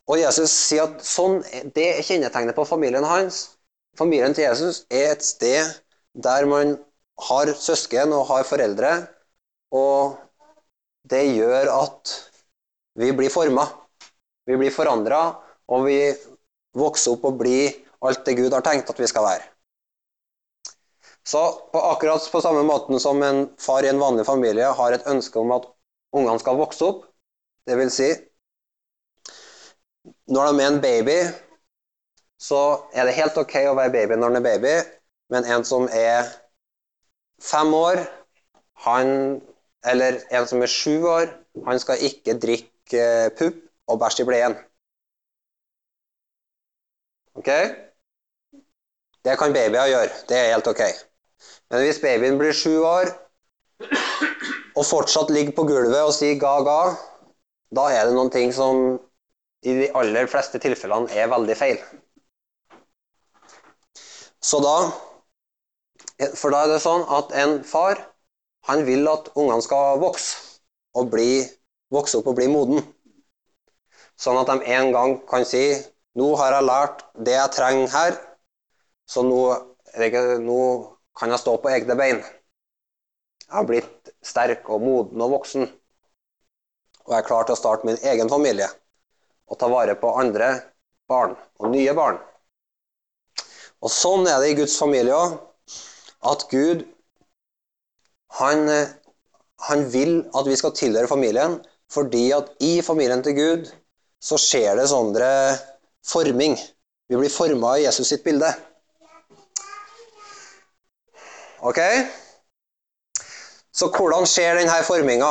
Og 0.07 0.19
Jesus 0.21 0.53
sier 0.55 0.87
at 0.87 1.03
sånn, 1.03 1.41
det 1.75 1.87
er 1.97 2.05
kjennetegnet 2.05 2.55
på 2.55 2.65
familien 2.67 3.05
hans. 3.07 3.57
Familien 3.99 4.35
til 4.35 4.47
Jesus 4.47 4.85
er 4.93 5.11
et 5.13 5.25
sted 5.25 5.73
der 6.17 6.47
man 6.49 6.77
har 7.27 7.51
søsken 7.57 8.13
og 8.15 8.27
har 8.29 8.45
foreldre, 8.47 8.91
og 9.73 10.17
det 11.09 11.23
gjør 11.33 11.71
at 11.73 12.13
vi 12.97 13.11
blir 13.15 13.33
forma. 13.33 13.67
Vi 14.47 14.57
blir 14.57 14.71
forandra, 14.71 15.21
og 15.67 15.85
vi 15.87 15.99
vokser 16.77 17.15
opp 17.15 17.25
og 17.27 17.39
blir 17.41 17.75
alt 18.07 18.23
det 18.25 18.37
Gud 18.37 18.53
har 18.53 18.63
tenkt 18.65 18.89
at 18.89 18.99
vi 19.01 19.09
skal 19.09 19.25
være. 19.25 19.45
Så 21.27 21.41
på 21.73 21.79
akkurat 21.89 22.23
på 22.31 22.41
samme 22.41 22.63
måten 22.63 22.99
som 23.03 23.19
en 23.23 23.49
far 23.59 23.83
i 23.83 23.89
en 23.91 23.99
vanlig 23.99 24.23
familie 24.25 24.69
har 24.79 24.95
et 24.95 25.07
ønske 25.11 25.39
om 25.41 25.51
at 25.57 25.67
ungene 26.15 26.39
skal 26.39 26.59
vokse 26.59 26.87
opp, 26.87 27.03
vil 27.67 27.91
si 27.91 28.13
når 30.31 30.53
de 30.53 30.63
er 30.63 30.69
en 30.71 30.79
baby, 30.83 31.17
så 32.39 32.61
er 32.95 33.07
det 33.07 33.17
helt 33.17 33.37
ok 33.39 33.55
å 33.67 33.75
være 33.75 33.91
baby 33.91 34.15
når 34.15 34.31
han 34.31 34.39
er 34.39 34.45
baby, 34.45 34.73
men 35.33 35.47
en 35.51 35.67
som 35.67 35.89
er 35.91 36.29
fem 37.43 37.73
år, 37.75 38.05
han, 38.87 39.41
eller 39.83 40.21
en 40.31 40.47
som 40.47 40.63
er 40.63 40.71
sju 40.71 41.03
år, 41.11 41.31
han 41.67 41.79
skal 41.83 42.03
ikke 42.07 42.37
drikke 42.39 43.07
pupp 43.35 43.66
og 43.87 43.99
bæsj 44.01 44.21
i 44.23 44.27
bleien. 44.27 44.55
Ok? 47.37 47.49
Det 49.25 49.35
kan 49.39 49.53
babyer 49.53 49.91
gjøre. 49.91 50.09
Det 50.29 50.37
er 50.37 50.53
helt 50.53 50.67
ok. 50.67 50.81
Men 51.69 51.83
hvis 51.83 51.99
babyen 52.01 52.39
blir 52.39 52.55
sju 52.55 52.79
år 52.87 53.11
og 54.77 54.85
fortsatt 54.85 55.31
ligger 55.33 55.55
på 55.57 55.65
gulvet 55.67 56.01
og 56.01 56.13
sier 56.15 56.39
ga-ga, 56.39 56.95
da 57.75 57.89
er 57.91 58.07
det 58.07 58.15
noen 58.15 58.31
ting 58.31 58.53
som 58.55 58.97
i 59.67 59.73
de 59.81 59.89
aller 59.99 60.29
fleste 60.31 60.61
tilfellene 60.63 61.11
er 61.11 61.29
veldig 61.31 61.57
feil. 61.59 61.81
Så 64.41 64.61
da 64.63 64.77
For 66.39 66.49
da 66.49 66.63
er 66.65 66.71
det 66.71 66.81
sånn 66.81 67.03
at 67.13 67.33
en 67.37 67.59
far 67.67 67.99
han 68.65 68.79
vil 68.87 69.05
at 69.11 69.27
ungene 69.37 69.61
skal 69.61 69.99
vokse 70.01 70.61
og 70.97 71.11
bli, 71.11 71.43
vokse 71.93 72.17
opp 72.17 72.31
og 72.31 72.37
bli 72.39 72.47
moden. 72.49 72.81
Sånn 74.17 74.39
at 74.41 74.49
de 74.49 74.73
en 74.77 74.91
gang 74.95 75.17
kan 75.29 75.45
si 75.45 75.63
nå 76.17 76.31
har 76.39 76.55
jeg 76.55 76.65
lært 76.65 77.03
det 77.27 77.35
jeg 77.35 77.53
trenger 77.53 77.91
her, 77.93 78.15
så 79.05 79.21
nå, 79.23 79.41
nå 80.41 80.61
kan 81.17 81.33
jeg 81.33 81.41
stå 81.43 81.53
på 81.61 81.69
egne 81.71 81.97
bein. 81.99 82.23
Jeg 83.45 83.53
har 83.53 83.67
blitt 83.69 84.11
sterk 84.25 84.65
og 84.73 84.81
moden 84.83 85.21
og 85.23 85.35
voksen, 85.37 85.67
og 87.05 87.13
jeg 87.13 87.21
er 87.21 87.27
klar 87.29 87.45
til 87.45 87.55
å 87.55 87.59
starte 87.59 87.87
min 87.87 88.01
egen 88.01 88.31
familie 88.31 88.67
og 89.47 89.59
ta 89.61 89.69
vare 89.71 89.95
på 89.95 90.11
andre 90.19 90.49
barn 91.07 91.37
og 91.61 91.71
nye 91.71 91.93
barn. 91.95 92.17
Og 93.79 93.93
Sånn 93.93 94.27
er 94.27 94.41
det 94.41 94.51
i 94.51 94.57
Guds 94.57 94.75
familie 94.81 95.15
òg. 95.15 95.37
At 96.27 96.47
Gud 96.51 96.81
han, 98.39 98.65
han, 99.69 99.83
vil 99.93 100.19
at 100.35 100.49
vi 100.49 100.57
skal 100.59 100.73
tilhøre 100.75 101.09
familien, 101.09 101.59
fordi 101.93 102.31
at 102.35 102.49
i 102.59 102.79
familien 102.83 103.21
til 103.23 103.37
Gud 103.37 103.69
så 104.23 104.39
skjer 104.41 104.77
det 104.79 104.87
sånne 104.91 105.29
forming. 106.07 106.57
Vi 107.07 107.19
blir 107.19 107.31
forma 107.31 107.77
i 107.77 107.85
Jesus 107.85 108.09
sitt 108.11 108.23
bilde. 108.25 108.49
Ok? 111.65 111.79
Så 113.73 113.91
hvordan 113.93 114.25
skjer 114.29 114.57
denne 114.59 114.81
forminga? 114.87 115.29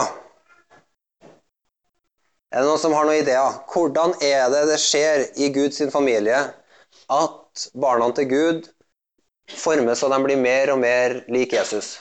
Er 2.54 2.62
det 2.62 2.68
noen 2.70 2.80
som 2.80 2.94
har 2.94 3.04
noen 3.08 3.20
ideer? 3.20 3.58
Hvordan 3.72 4.14
er 4.22 4.46
det 4.54 4.62
det 4.70 4.78
skjer 4.80 5.26
i 5.42 5.50
Guds 5.54 5.82
familie 5.92 6.46
at 7.12 7.68
barna 7.74 8.08
til 8.14 8.28
Gud 8.30 8.68
formes 9.54 9.98
så 9.98 10.08
de 10.10 10.18
blir 10.24 10.40
mer 10.40 10.72
og 10.74 10.80
mer 10.82 11.20
lik 11.32 11.54
Jesus. 11.54 11.96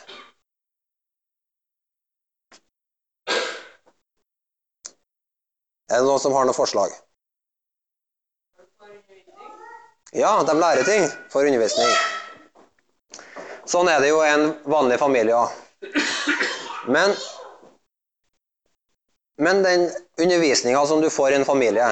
Er 5.91 6.01
det 6.01 6.07
noen 6.07 6.21
som 6.21 6.33
har 6.33 6.47
noen 6.47 6.57
forslag? 6.57 6.93
Ja, 10.15 10.31
de 10.47 10.53
lærer 10.57 10.87
ting 10.87 11.05
for 11.29 11.45
undervisning. 11.45 11.91
Sånn 13.69 13.89
er 13.91 14.01
det 14.01 14.09
jo 14.09 14.21
i 14.23 14.31
en 14.31 14.47
vanlig 14.69 14.97
familie 15.01 15.35
òg. 15.37 15.53
Men, 16.89 17.13
men 19.41 19.61
den 19.65 19.87
undervisninga 20.21 20.85
som 20.89 21.01
du 21.03 21.09
får 21.13 21.33
i 21.33 21.39
en 21.41 21.47
familie, 21.47 21.89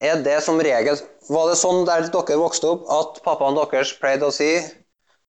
er 0.00 0.22
det 0.24 0.38
som 0.44 0.60
regel 0.64 0.96
Var 1.30 1.50
det 1.50 1.58
sånn 1.60 1.84
der 1.86 2.06
dere 2.10 2.38
vokste 2.40 2.70
opp, 2.72 2.86
at 2.90 3.20
pappaen 3.22 3.54
deres 3.54 3.92
pleide 4.00 4.26
å 4.26 4.34
si 4.34 4.48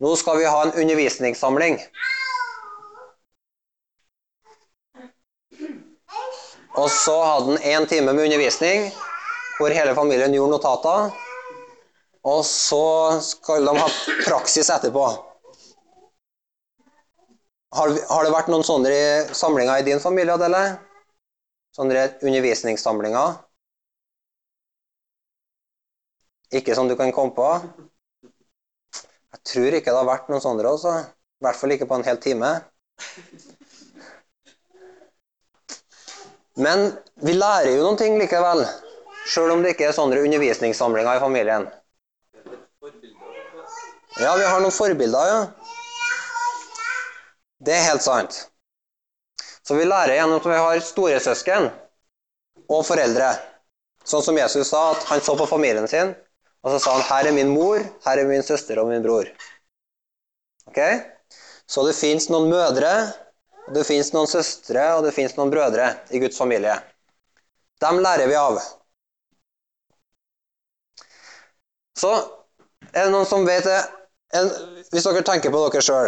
nå 0.02 0.16
skal 0.18 0.40
vi 0.40 0.48
ha 0.50 0.64
en 0.66 0.72
undervisningssamling? 0.74 1.76
Og 6.82 6.90
så 6.90 7.14
hadde 7.22 7.52
han 7.52 7.66
én 7.74 7.88
time 7.90 8.14
med 8.14 8.26
undervisning 8.26 8.88
hvor 9.60 9.74
hele 9.76 9.94
familien 9.94 10.34
gjorde 10.34 10.56
notater. 10.56 11.12
Og 12.26 12.42
så 12.46 13.20
skal 13.26 13.66
de 13.66 13.76
ha 13.78 13.90
praksis 14.26 14.70
etterpå. 14.74 15.04
Har, 17.78 17.94
har 18.10 18.26
det 18.26 18.34
vært 18.34 18.50
noen 18.52 18.66
sånne 18.68 18.96
samlinger 19.38 19.80
i 19.80 19.86
din 19.88 20.02
familie, 20.04 20.34
Adele? 20.36 20.64
Sånne 21.78 22.10
undervisningssamlinger? 22.20 23.38
Ikke 26.52 26.76
som 26.76 26.90
du 26.90 26.98
kan 27.00 27.14
komme 27.16 27.32
på? 27.38 27.48
Jeg 29.32 29.44
tror 29.54 29.78
ikke 29.78 29.94
det 29.94 30.02
har 30.02 30.10
vært 30.10 30.34
noen 30.34 30.44
sånne. 30.44 30.68
Også. 30.68 30.98
I 31.40 31.46
hvert 31.46 31.62
fall 31.62 31.78
ikke 31.78 31.88
på 31.88 32.00
en 32.00 32.10
hel 32.10 32.20
time. 32.22 32.52
Men 36.62 36.92
vi 37.26 37.34
lærer 37.34 37.74
jo 37.74 37.86
noen 37.86 37.98
ting 37.98 38.18
likevel, 38.22 38.64
sjøl 39.32 39.56
om 39.56 39.64
det 39.64 39.74
ikke 39.74 39.88
er 39.90 39.96
sånne 39.98 40.20
undervisningssamlinger 40.22 41.18
i 41.18 41.24
familien. 41.24 41.68
Ja, 44.22 44.36
vi 44.38 44.46
har 44.46 44.60
noen 44.62 44.76
forbilder, 44.76 45.32
ja. 45.32 45.42
Det 47.62 47.74
er 47.74 47.88
helt 47.88 48.06
sant. 48.06 48.38
Så 49.66 49.78
vi 49.78 49.86
lærer 49.86 50.18
gjennom 50.18 50.42
at 50.42 50.50
vi 50.50 50.58
har 50.58 50.84
storesøsken 50.86 51.70
og 52.68 52.84
foreldre. 52.86 53.32
Sånn 54.06 54.26
som 54.26 54.38
Jesus 54.38 54.72
sa, 54.74 54.92
at 54.96 55.06
han 55.12 55.22
så 55.22 55.36
på 55.38 55.50
familien 55.50 55.88
sin, 55.90 56.14
og 56.62 56.74
så 56.74 56.80
sa 56.82 56.94
han 56.98 57.06
'Her 57.08 57.30
er 57.30 57.38
min 57.38 57.54
mor, 57.54 57.80
her 58.06 58.18
er 58.18 58.30
min 58.30 58.44
søster 58.44 58.80
og 58.82 58.90
min 58.90 59.04
bror'. 59.06 59.30
Ok? 60.68 60.80
Så 61.68 61.86
det 61.88 61.96
fins 61.96 62.30
noen 62.30 62.50
mødre, 62.50 63.14
det 63.76 63.86
fins 63.88 64.12
noen 64.16 64.30
søstre 64.30 64.84
og 64.98 65.06
det 65.06 65.14
fins 65.16 65.36
noen 65.38 65.52
brødre 65.54 65.88
i 66.12 66.20
Guds 66.22 66.38
familie. 66.40 66.76
Dem 67.82 68.00
lærer 68.04 68.30
vi 68.30 68.38
av. 68.38 68.60
Så 71.98 72.12
er 72.92 73.06
det 73.06 73.14
noen 73.14 73.28
som 73.30 73.46
vet 73.46 73.68
det 73.68 73.80
Hvis 74.92 75.04
dere 75.06 75.22
tenker 75.28 75.52
på 75.54 75.60
dere 75.66 75.84
sjøl 75.84 76.08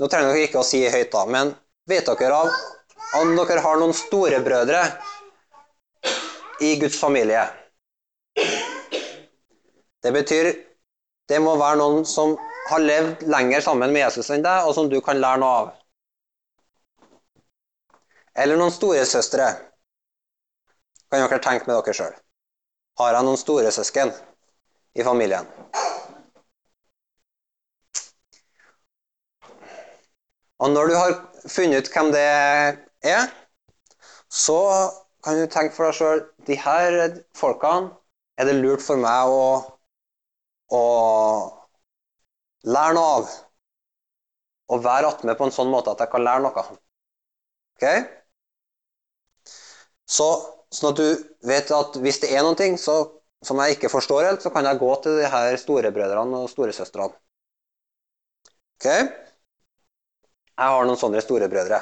Nå 0.00 0.08
trenger 0.10 0.32
dere 0.34 0.48
ikke 0.48 0.58
å 0.60 0.66
si 0.66 0.82
høyt, 0.90 1.12
da, 1.12 1.22
men 1.30 1.52
vet 1.88 2.08
dere 2.08 2.40
av 2.42 2.50
om 3.20 3.30
dere 3.38 3.62
har 3.62 3.78
noen 3.78 3.94
storebrødre 3.94 4.80
i 6.66 6.72
Guds 6.80 6.98
familie? 6.98 7.44
Det 10.02 10.12
betyr 10.12 10.50
det 11.30 11.38
må 11.40 11.54
være 11.56 11.78
noen 11.78 12.02
som 12.08 12.34
har 12.68 12.82
levd 12.82 13.22
lenger 13.30 13.62
sammen 13.64 13.94
med 13.94 14.02
Jesus 14.02 14.32
enn 14.34 14.42
deg, 14.44 14.66
og 14.66 14.74
som 14.76 14.90
du 14.90 14.98
kan 15.04 15.20
lære 15.22 15.40
noe 15.40 15.60
av. 15.62 15.70
Eller 18.34 18.58
noen 18.58 18.74
storesøstre. 18.74 19.46
Kan 21.10 21.22
dere 21.22 21.40
tenke 21.42 21.68
med 21.68 21.76
dere 21.78 21.94
sjøl. 21.94 22.14
Har 22.98 23.14
jeg 23.14 23.26
noen 23.26 23.38
storesøsken 23.38 24.10
i 24.98 25.06
familien? 25.06 25.46
Og 30.62 30.70
når 30.70 30.90
du 30.90 30.94
har 30.96 31.14
funnet 31.50 31.84
ut 31.84 31.92
hvem 31.94 32.10
det 32.14 32.24
er, 33.14 33.30
så 34.30 34.58
kan 35.24 35.38
du 35.38 35.46
tenke 35.50 35.74
for 35.76 35.88
deg 35.88 35.98
sjøl 35.98 36.24
de 36.48 36.56
her 36.60 37.18
folkene 37.38 37.92
er 38.38 38.48
det 38.48 38.56
lurt 38.58 38.82
for 38.82 38.98
meg 38.98 39.30
å, 39.30 39.44
å 40.74 40.82
lære 42.66 42.96
noe 42.98 43.14
av. 43.20 43.32
Og 44.74 44.82
være 44.82 45.10
attmed 45.12 45.38
på 45.38 45.46
en 45.46 45.54
sånn 45.54 45.70
måte 45.70 45.92
at 45.92 46.02
jeg 46.02 46.10
kan 46.14 46.24
lære 46.24 46.42
noe. 46.46 46.64
Ok? 47.76 47.86
Så, 50.14 50.28
sånn 50.74 50.92
at 50.92 51.00
du 51.00 51.08
vet 51.48 51.70
at 51.74 51.98
hvis 52.02 52.20
det 52.22 52.32
er 52.34 52.44
noe 52.46 52.68
så, 52.80 52.96
som 53.44 53.60
jeg 53.62 53.76
ikke 53.76 53.92
forstår 53.92 54.28
helt, 54.28 54.44
så 54.44 54.52
kan 54.54 54.66
jeg 54.68 54.80
gå 54.80 54.90
til 55.04 55.20
de 55.20 55.30
her 55.30 55.56
storebrødrene 55.60 56.44
og 56.44 56.50
storesøstrene. 56.52 57.14
Ok? 58.78 58.88
Jeg 60.54 60.70
har 60.70 60.86
noen 60.86 61.00
sånne 61.00 61.22
storebrødre 61.24 61.80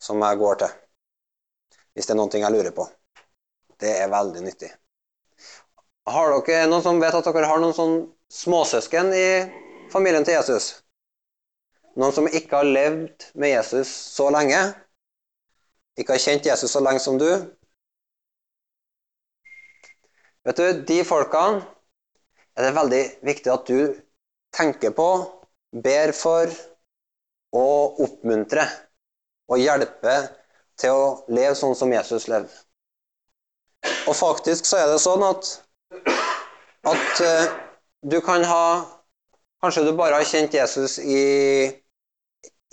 som 0.00 0.22
jeg 0.24 0.40
går 0.40 0.62
til 0.62 0.78
hvis 1.94 2.06
det 2.06 2.14
er 2.14 2.18
noen 2.20 2.30
ting 2.32 2.44
jeg 2.44 2.54
lurer 2.54 2.72
på. 2.72 2.86
Det 3.80 3.90
er 3.98 4.12
veldig 4.12 4.44
nyttig. 4.44 4.68
Har 6.08 6.30
dere 6.46 6.68
noen 6.70 6.84
som 6.84 7.00
vet 7.02 7.16
at 7.18 7.26
dere 7.26 7.48
har 7.50 7.60
noen 7.60 7.76
sånn 7.76 7.96
småsøsken 8.32 9.10
i 9.12 9.26
familien 9.92 10.24
til 10.24 10.38
Jesus? 10.38 10.70
Noen 11.98 12.14
som 12.14 12.30
ikke 12.30 12.60
har 12.62 12.70
levd 12.70 13.26
med 13.34 13.52
Jesus 13.52 13.90
så 13.90 14.30
lenge? 14.32 14.62
Ikke 16.00 16.16
har 16.16 16.22
kjent 16.22 16.48
Jesus 16.48 16.72
så 16.72 16.80
lenge 16.80 17.02
som 17.04 17.18
du? 17.20 17.28
Vet 20.48 20.56
du, 20.56 20.80
De 20.88 21.02
folkene 21.04 21.60
er 22.56 22.66
det 22.66 22.76
veldig 22.76 23.02
viktig 23.28 23.52
at 23.52 23.68
du 23.68 23.92
tenker 24.56 24.94
på, 24.96 25.08
ber 25.70 26.12
for 26.16 26.50
og 27.56 28.00
oppmuntrer 28.04 28.70
og 29.50 29.60
hjelper 29.60 30.30
til 30.80 30.96
å 30.96 31.06
leve 31.28 31.56
sånn 31.58 31.76
som 31.76 31.92
Jesus 31.92 32.28
levde. 32.30 32.52
Og 34.08 34.16
faktisk 34.16 34.68
så 34.68 34.80
er 34.80 34.90
det 34.90 35.00
sånn 35.02 35.22
at, 35.26 35.50
at 36.88 37.22
uh, 37.24 37.52
du 38.06 38.20
kan 38.24 38.46
ha 38.48 38.64
Kanskje 39.60 39.82
du 39.84 39.90
bare 39.92 40.16
har 40.16 40.24
kjent 40.24 40.54
Jesus 40.56 40.94
i, 41.04 41.68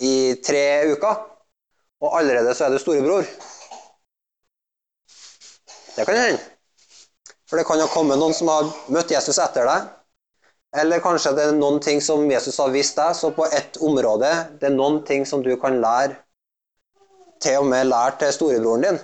i 0.00 0.12
tre 0.40 0.88
uker, 0.88 1.18
og 2.00 2.18
allerede 2.18 2.54
så 2.54 2.66
er 2.66 2.74
du 2.74 2.78
storebror. 2.82 3.26
Det 5.96 6.06
kan 6.06 6.16
hende. 6.16 6.38
For 7.48 7.58
det 7.58 7.66
kan 7.66 7.80
jo 7.80 7.88
komme 7.90 8.16
noen 8.18 8.36
som 8.36 8.50
har 8.52 8.68
møtt 8.92 9.10
Jesus 9.10 9.40
etter 9.42 9.66
deg. 9.66 9.88
Eller 10.78 11.00
kanskje 11.00 11.32
det 11.36 11.46
er 11.48 11.56
noen 11.56 11.80
ting 11.80 12.02
som 12.04 12.26
Jesus 12.28 12.58
har 12.60 12.70
vist 12.74 12.98
deg, 13.00 13.16
så 13.16 13.32
på 13.34 13.46
ett 13.56 13.80
område 13.80 14.30
det 14.60 14.68
er 14.68 14.76
noen 14.76 15.00
ting 15.08 15.24
som 15.26 15.42
du 15.42 15.54
kan 15.60 15.80
lære 15.80 16.18
til 17.42 17.62
og 17.62 17.68
med 17.70 17.88
lære 17.88 18.18
til 18.20 18.34
storebroren 18.34 18.84
din, 18.84 19.00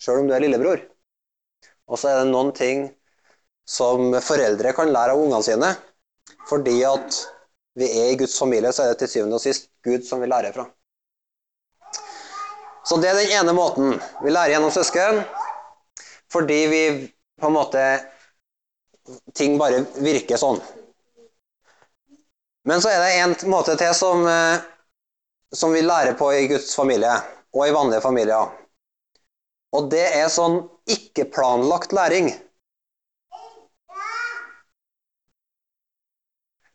sjøl 0.00 0.22
om 0.22 0.30
du 0.30 0.34
er 0.36 0.44
lillebror. 0.44 0.82
Og 1.90 2.00
så 2.00 2.08
er 2.08 2.22
det 2.22 2.32
noen 2.32 2.52
ting 2.56 2.86
som 3.68 4.14
foreldre 4.24 4.72
kan 4.74 4.90
lære 4.94 5.14
av 5.14 5.22
ungene 5.22 5.44
sine. 5.46 5.72
Fordi 6.48 6.78
at 6.88 7.18
vi 7.78 7.88
er 8.00 8.12
i 8.12 8.16
Guds 8.20 8.38
familie, 8.38 8.72
så 8.72 8.86
er 8.86 8.92
det 8.92 9.02
til 9.02 9.12
syvende 9.16 9.38
og 9.38 9.44
sist 9.44 9.68
Gud 9.84 10.06
som 10.06 10.22
vi 10.22 10.30
lærer 10.30 10.54
fra. 10.56 10.66
Så 12.84 12.96
det 12.98 13.08
er 13.10 13.18
den 13.20 13.34
ene 13.38 13.54
måten. 13.56 13.96
Vi 14.22 14.30
lærer 14.30 14.56
gjennom 14.56 14.74
søsken 14.74 15.22
fordi 16.32 16.60
vi 16.72 16.82
på 17.40 17.46
en 17.50 17.56
måte 17.58 17.82
Ting 19.34 19.56
bare 19.58 19.80
virker 19.98 20.38
sånn. 20.38 20.60
Men 22.70 22.78
så 22.78 22.92
er 22.92 23.00
det 23.02 23.14
en 23.18 23.32
måte 23.50 23.74
til 23.74 23.90
som, 23.98 24.22
eh, 24.30 24.62
som 25.50 25.72
vi 25.74 25.82
lærer 25.82 26.14
på 26.14 26.28
i 26.32 26.46
Guds 26.46 26.70
familie, 26.78 27.16
og 27.50 27.66
i 27.66 27.74
vanlige 27.74 28.04
familier. 28.04 28.52
Og 29.74 29.90
det 29.90 30.04
er 30.20 30.30
sånn 30.30 30.60
ikke-planlagt 30.86 31.92
læring. 31.98 32.30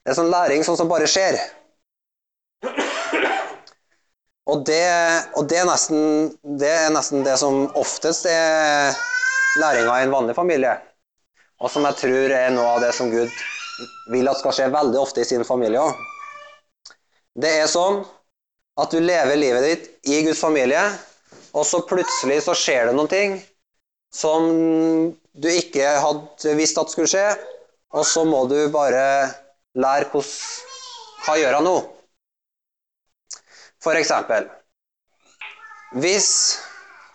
Det 0.04 0.12
er 0.12 0.20
sånn 0.20 0.34
læring 0.36 0.68
sånn 0.68 0.78
som 0.80 0.92
bare 0.92 1.08
skjer. 1.08 1.40
Og 4.48 4.64
det, 4.64 4.84
og 5.36 5.48
det, 5.52 5.60
er 5.60 5.68
nesten, 5.68 6.04
det, 6.60 6.70
er 6.72 6.92
nesten, 6.96 7.24
det 7.28 7.36
som 7.40 7.66
oftest 7.76 8.30
er 8.32 8.96
læringa 9.60 9.98
i 10.00 10.06
en 10.06 10.14
vanlig 10.14 10.36
familie. 10.38 10.78
Og 11.60 11.72
som 11.74 11.84
jeg 11.90 12.00
tror 12.00 12.36
er 12.38 12.54
noe 12.56 12.78
av 12.78 12.84
det 12.86 12.94
som 12.96 13.12
Gud 13.12 13.34
vil 14.14 14.30
at 14.32 14.40
skal 14.40 14.56
skje 14.56 14.70
veldig 14.72 15.02
ofte 15.02 15.24
i 15.24 15.28
sin 15.28 15.44
familie 15.48 15.82
òg. 15.84 16.00
Det 17.38 17.52
er 17.60 17.68
sånn 17.70 18.00
at 18.80 18.94
du 18.94 19.02
lever 19.02 19.40
livet 19.42 19.66
ditt 19.66 20.14
i 20.14 20.22
Guds 20.26 20.40
familie, 20.42 20.82
og 21.52 21.66
så 21.66 21.82
plutselig 21.90 22.40
så 22.46 22.56
skjer 22.58 22.88
det 22.88 22.96
noen 22.96 23.12
ting 23.12 23.38
som 24.14 24.48
du 25.12 25.50
ikke 25.52 25.98
hadde 26.02 26.56
visst 26.58 26.80
at 26.80 26.94
skulle 26.94 27.10
skje, 27.12 27.28
og 27.98 28.06
så 28.08 28.24
må 28.28 28.46
du 28.50 28.58
bare 28.72 29.04
lære 29.78 30.08
hvordan 30.14 30.66
Hva 31.28 31.36
gjør 31.36 31.58
jeg 31.58 31.66
nå? 31.66 31.78
For 33.88 33.96
eksempel 33.96 34.50
Hvis 36.04 36.30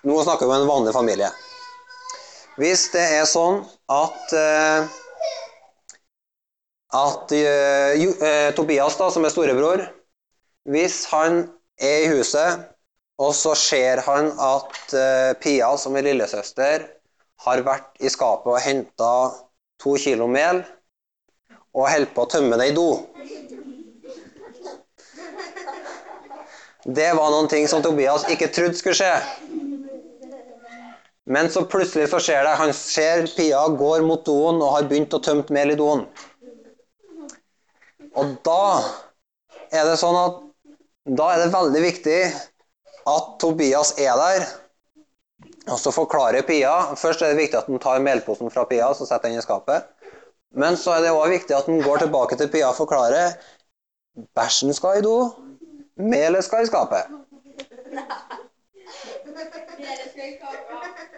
Nå 0.08 0.16
snakker 0.24 0.48
vi 0.48 0.54
om 0.54 0.62
en 0.64 0.70
vanlig 0.70 0.92
familie. 0.96 1.28
Hvis 2.58 2.88
det 2.90 3.02
er 3.20 3.26
sånn 3.28 3.61
at 3.92 4.32
eh, 4.35 4.88
at 6.98 7.32
eh, 7.32 7.92
jo, 8.00 8.11
eh, 8.18 8.48
Tobias, 8.56 8.96
da, 8.98 9.06
som 9.14 9.22
er 9.24 9.30
storebror, 9.32 9.85
hvis 10.74 11.04
han 11.12 11.44
er 11.78 12.02
i 12.02 12.11
huset, 12.11 12.66
og 13.22 13.30
så 13.38 13.54
ser 13.56 14.02
han 14.08 14.32
at 14.42 14.96
eh, 14.98 15.30
Pia, 15.40 15.70
som 15.78 15.96
er 15.96 16.08
lillesøster, 16.11 16.88
har 17.46 17.64
vært 17.64 18.02
i 18.02 18.11
skapet 18.12 18.52
og 18.52 18.61
henta 18.66 19.14
to 19.82 19.94
kilo 20.02 20.26
mel 20.26 20.64
og 21.72 21.88
holder 21.88 22.12
på 22.12 22.26
å 22.26 22.32
tømme 22.35 22.58
det 22.58 22.72
i 22.72 22.76
do. 22.76 22.90
Det 26.84 27.12
var 27.14 27.30
noen 27.30 27.48
ting 27.50 27.68
som 27.70 27.82
Tobias 27.82 28.24
ikke 28.32 28.50
trodde 28.50 28.78
skulle 28.78 28.98
skje. 28.98 29.12
Men 31.30 31.50
så 31.54 31.62
plutselig 31.70 32.08
så 32.10 32.18
skjer 32.18 32.42
det. 32.42 32.56
Han 32.58 32.72
ser 32.74 33.28
Pia 33.36 33.62
går 33.78 34.02
mot 34.06 34.24
doen 34.26 34.58
og 34.58 34.72
har 34.74 34.88
begynt 34.90 35.14
å 35.14 35.22
tømme 35.22 35.46
mel 35.54 35.74
i 35.74 35.78
doen. 35.78 36.02
Og 38.18 38.32
da 38.44 38.64
er 39.72 39.86
det 39.88 40.00
sånn 40.00 40.18
at 40.18 40.40
da 41.06 41.28
er 41.32 41.44
det 41.44 41.54
veldig 41.54 41.82
viktig 41.82 42.18
at 43.12 43.30
Tobias 43.42 43.94
er 43.98 44.18
der. 44.18 44.44
Og 45.70 45.78
så 45.78 45.92
forklarer 45.94 46.42
Pia 46.46 46.72
Først 46.98 47.22
er 47.22 47.32
det 47.32 47.38
viktig 47.38 47.58
at 47.58 47.70
han 47.70 47.80
tar 47.82 48.02
melposen 48.02 48.50
fra 48.50 48.66
Pia 48.66 48.90
og 48.90 48.98
setter 48.98 49.30
den 49.30 49.38
i 49.38 49.44
skapet. 49.44 49.86
Men 50.58 50.76
så 50.76 50.96
er 50.96 51.06
det 51.06 51.14
òg 51.14 51.30
viktig 51.32 51.54
at 51.56 51.70
han 51.70 51.80
går 51.86 52.02
tilbake 52.02 52.36
til 52.38 52.50
Pia 52.52 52.72
og 52.72 52.78
forklarer 52.82 53.38
bæsjen 54.36 54.74
skal 54.76 54.98
i 54.98 55.04
do, 55.06 55.14
melet 55.96 56.44
skal 56.44 56.64
i 56.64 56.70
skapet. 56.70 57.07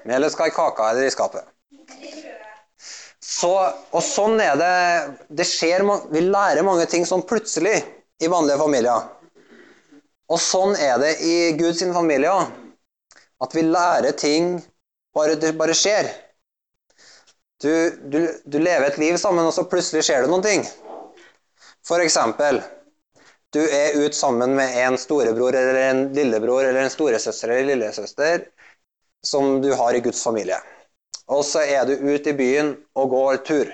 Melet 0.04 0.32
skal 0.32 0.48
i 0.50 0.54
kaka 0.54 0.90
eller 0.90 1.08
i 1.08 1.12
skapet. 1.12 1.44
Så, 3.24 3.50
og 3.90 4.02
sånn 4.04 4.36
er 4.42 4.56
det 4.60 4.74
det 5.32 5.46
skjer, 5.48 5.82
Vi 6.12 6.20
lærer 6.20 6.66
mange 6.66 6.86
ting 6.86 7.06
sånn 7.08 7.24
plutselig 7.26 7.78
i 8.20 8.28
vanlige 8.28 8.60
familier. 8.60 9.08
Og 10.28 10.40
sånn 10.40 10.76
er 10.76 10.98
det 11.00 11.14
i 11.24 11.34
Guds 11.58 11.82
familie. 11.94 12.34
At 13.42 13.56
vi 13.56 13.64
lærer 13.66 14.12
ting 14.16 14.58
bare 15.14 15.36
det 15.40 15.54
bare 15.58 15.76
skjer. 15.76 16.10
Du, 17.62 17.70
du, 18.12 18.20
du, 18.44 18.58
lever 18.58 18.90
et 18.90 18.98
liv 19.00 19.16
sammen, 19.16 19.46
og 19.46 19.54
så 19.56 19.64
plutselig 19.68 20.04
skjer 20.04 20.24
det 20.24 20.30
noen 20.32 20.44
ting. 20.44 20.64
For 21.86 22.02
eksempel, 22.04 22.60
du 23.54 23.62
er 23.62 23.96
ute 23.96 24.16
sammen 24.16 24.54
med 24.58 24.74
en 24.82 24.98
storebror 24.98 25.54
eller 25.56 25.80
en 25.88 26.04
lillebror 26.16 26.64
eller 26.64 26.84
en 26.84 26.92
storesøster 26.92 27.54
eller 27.54 27.70
lillesøster 27.74 28.48
som 29.24 29.60
du 29.62 29.72
har 29.74 29.94
i 29.94 30.02
Guds 30.04 30.22
familie. 30.22 30.58
Og 31.26 31.44
så 31.48 31.62
er 31.64 31.86
du 31.88 31.94
ute 31.96 32.34
i 32.34 32.36
byen 32.36 32.74
og 32.98 33.10
går 33.14 33.40
tur. 33.48 33.70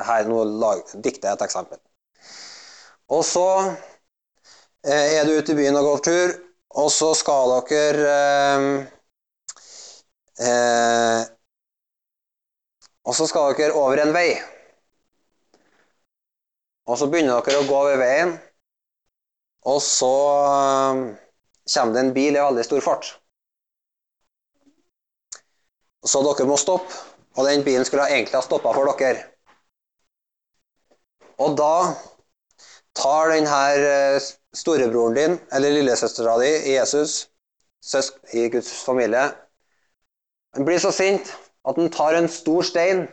Her 0.00 0.26
nå 0.26 0.42
dikter 1.04 1.28
jeg 1.30 1.36
et 1.38 1.44
eksempel. 1.46 1.78
Og 3.10 3.24
så 3.26 3.46
eh, 4.84 5.18
er 5.18 5.26
du 5.26 5.36
ute 5.36 5.52
i 5.52 5.58
byen 5.58 5.78
og 5.80 5.88
går 5.88 6.02
tur, 6.06 6.34
og 6.80 6.90
så 6.94 7.10
skal 7.18 7.56
dere 7.70 8.14
eh, 8.14 8.86
eh, 10.46 11.28
Og 13.08 13.14
så 13.16 13.26
skal 13.26 13.54
dere 13.58 13.74
over 13.74 13.98
en 14.02 14.12
vei. 14.14 14.28
Og 16.90 16.98
så 16.98 17.06
begynner 17.06 17.38
dere 17.46 17.60
å 17.62 17.66
gå 17.68 17.76
over 17.78 18.00
veien, 18.00 18.34
og 19.70 19.78
så 19.84 20.12
eh, 20.50 21.02
kommer 21.70 21.94
det 21.94 22.02
en 22.02 22.14
bil 22.16 22.34
i 22.34 22.42
veldig 22.42 22.66
stor 22.66 22.82
fart. 22.82 23.10
Så 26.02 26.22
dere 26.26 26.48
må 26.48 26.56
stoppe, 26.58 26.96
og 27.38 27.46
den 27.46 27.62
bilen 27.62 27.86
skulle 27.86 28.08
egentlig 28.10 28.40
ha 28.40 28.42
stoppa 28.42 28.72
for 28.74 28.90
dere. 28.98 29.28
Og 31.40 31.54
da 31.56 31.94
tar 32.98 33.30
denne 33.30 33.48
her 33.48 34.18
storebroren 34.56 35.14
din, 35.14 35.38
eller 35.54 35.76
lillesøstera 35.78 36.34
di, 36.42 36.50
Jesus, 36.74 37.28
i 38.36 38.48
Guds 38.52 38.68
familie 38.84 39.30
Han 40.52 40.66
blir 40.66 40.78
så 40.82 40.90
sint 40.92 41.30
at 41.64 41.78
han 41.78 41.88
tar 41.94 42.18
en 42.18 42.28
stor 42.28 42.66
stein 42.66 43.06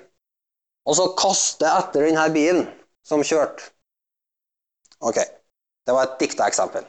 og 0.88 0.98
så 0.98 1.06
kaster 1.20 1.70
etter 1.72 2.04
denne 2.04 2.26
bilen 2.36 2.66
som 3.08 3.24
kjørte. 3.24 3.63
Ok, 5.00 5.17
det 5.86 5.96
var 5.96 6.08
et 6.08 6.17
dikta 6.20 6.48
eksempel. 6.50 6.84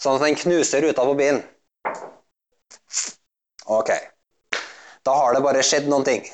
Sånn 0.00 0.16
at 0.16 0.24
den 0.24 0.38
knuser 0.40 0.86
ruta 0.86 1.04
på 1.04 1.16
bilen. 1.18 1.42
Ok. 3.68 3.90
Da 5.04 5.16
har 5.16 5.36
det 5.36 5.42
bare 5.44 5.64
skjedd 5.66 5.90
noen 5.90 6.06
ting. 6.06 6.24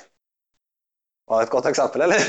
Var 1.26 1.42
det 1.42 1.48
et 1.48 1.54
godt 1.54 1.70
eksempel, 1.72 2.04
eller? 2.06 2.18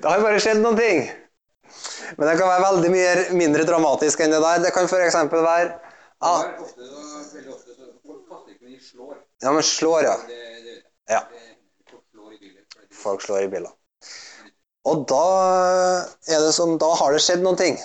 det 0.00 0.10
har 0.10 0.24
bare 0.24 0.42
skjedd 0.42 0.60
noen 0.64 0.80
ting. 0.80 1.04
Men 2.16 2.28
det 2.28 2.36
kan 2.40 2.50
være 2.50 2.64
veldig 2.64 2.90
mye 2.90 3.12
mindre 3.38 3.68
dramatisk 3.68 4.24
enn 4.24 4.34
det 4.34 4.42
der. 4.42 4.64
Det 4.66 4.74
kan 4.74 4.90
f.eks. 4.90 5.18
være 5.30 5.70
ah, 6.26 6.42
Ja, 9.42 9.52
men 9.52 9.62
slår, 9.62 10.02
ja. 10.08 10.16
ja. 11.12 11.20
Folk 13.06 13.22
slår 13.24 13.46
i 13.46 13.50
biler. 13.52 13.72
Og 14.86 15.04
da 15.10 15.26
er 16.30 16.42
det 16.42 16.52
som, 16.54 16.76
da 16.78 16.92
har 16.98 17.14
det 17.14 17.22
skjedd 17.24 17.42
noen 17.42 17.58
ting. 17.58 17.78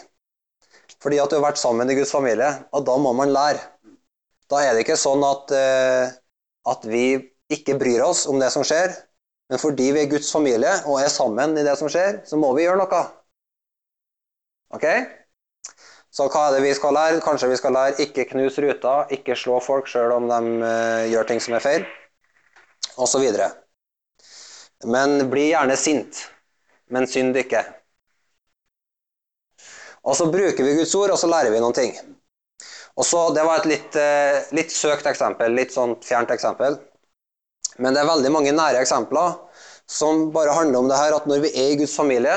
Fordi 1.01 1.17
at 1.21 1.31
du 1.31 1.39
har 1.39 1.47
vært 1.47 1.61
sammen 1.61 1.89
i 1.89 1.97
Guds 1.97 2.13
familie. 2.13 2.49
Og 2.77 2.85
da 2.85 2.97
må 3.01 3.13
man 3.17 3.33
lære. 3.33 3.61
Da 4.51 4.59
er 4.65 4.75
det 4.75 4.83
ikke 4.83 4.99
sånn 4.99 5.23
at, 5.25 5.53
eh, 5.55 6.11
at 6.69 6.85
vi 6.85 7.05
ikke 7.51 7.77
bryr 7.79 8.03
oss 8.05 8.25
om 8.29 8.39
det 8.41 8.51
som 8.53 8.65
skjer, 8.67 8.93
men 9.51 9.59
fordi 9.59 9.89
vi 9.95 10.03
er 10.03 10.11
Guds 10.11 10.29
familie 10.31 10.73
og 10.87 11.01
er 11.01 11.11
sammen 11.11 11.57
i 11.59 11.63
det 11.67 11.73
som 11.79 11.89
skjer, 11.91 12.21
så 12.27 12.39
må 12.39 12.51
vi 12.55 12.65
gjøre 12.65 12.79
noe. 12.79 13.01
Ok? 14.75 14.85
Så 16.11 16.27
hva 16.31 16.45
er 16.47 16.57
det 16.57 16.65
vi 16.65 16.75
skal 16.75 16.95
lære? 16.95 17.23
Kanskje 17.23 17.49
vi 17.51 17.59
skal 17.59 17.75
lære 17.75 18.05
ikke 18.05 18.27
knuse 18.31 18.63
ruta, 18.63 18.95
ikke 19.15 19.35
slå 19.39 19.59
folk 19.63 19.87
sjøl 19.91 20.11
om 20.15 20.27
de 20.31 20.39
uh, 20.63 21.03
gjør 21.11 21.27
ting 21.27 21.43
som 21.43 21.55
er 21.55 21.63
feil, 21.63 21.87
osv. 22.99 23.27
Men 24.83 25.29
bli 25.29 25.49
gjerne 25.51 25.77
sint, 25.77 26.23
men 26.89 27.07
synd 27.07 27.37
ikke. 27.37 27.61
Og 30.01 30.15
så 30.17 30.25
bruker 30.33 30.65
vi 30.65 30.77
Guds 30.79 30.95
ord, 30.97 31.13
og 31.13 31.19
så 31.21 31.29
lærer 31.29 31.53
vi 31.53 31.61
noen 31.61 31.77
ting. 31.77 31.93
Og 32.97 33.05
så, 33.05 33.29
Det 33.33 33.43
var 33.45 33.59
et 33.59 33.69
litt, 33.69 33.95
eh, 33.95 34.41
litt, 34.51 34.71
søkt 34.71 35.05
eksempel, 35.05 35.53
litt 35.53 35.71
sånn 35.73 35.95
fjernt 36.03 36.31
eksempel. 36.33 36.79
Men 37.77 37.93
det 37.93 38.01
er 38.01 38.09
veldig 38.09 38.31
mange 38.31 38.51
nære 38.51 38.81
eksempler 38.81 39.37
som 39.87 40.31
bare 40.31 40.55
handler 40.55 40.79
om 40.79 40.89
det 40.89 40.97
her 40.97 41.15
at 41.15 41.27
når 41.27 41.45
vi 41.45 41.53
er 41.55 41.71
i 41.71 41.77
Guds 41.79 41.95
familie, 41.95 42.35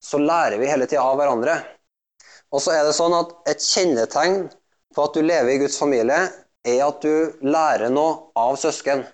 så 0.00 0.18
lærer 0.18 0.58
vi 0.58 0.70
hele 0.70 0.86
tida 0.86 1.02
av 1.02 1.18
hverandre. 1.20 1.58
Og 2.50 2.62
så 2.64 2.72
er 2.74 2.84
det 2.84 2.96
sånn 2.96 3.14
at 3.14 3.34
Et 3.50 3.60
kjennetegn 3.60 4.48
på 4.94 5.04
at 5.04 5.14
du 5.14 5.22
lever 5.22 5.54
i 5.54 5.58
Guds 5.62 5.78
familie, 5.78 6.30
er 6.66 6.80
at 6.84 7.00
du 7.02 7.38
lærer 7.42 7.90
noe 7.92 8.32
av 8.36 8.56
søsken. 8.60 9.04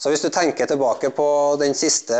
Så 0.00 0.08
hvis 0.08 0.22
du 0.24 0.30
tenker 0.32 0.66
tilbake 0.66 1.10
på 1.12 1.28
den 1.60 1.74
siste 1.76 2.16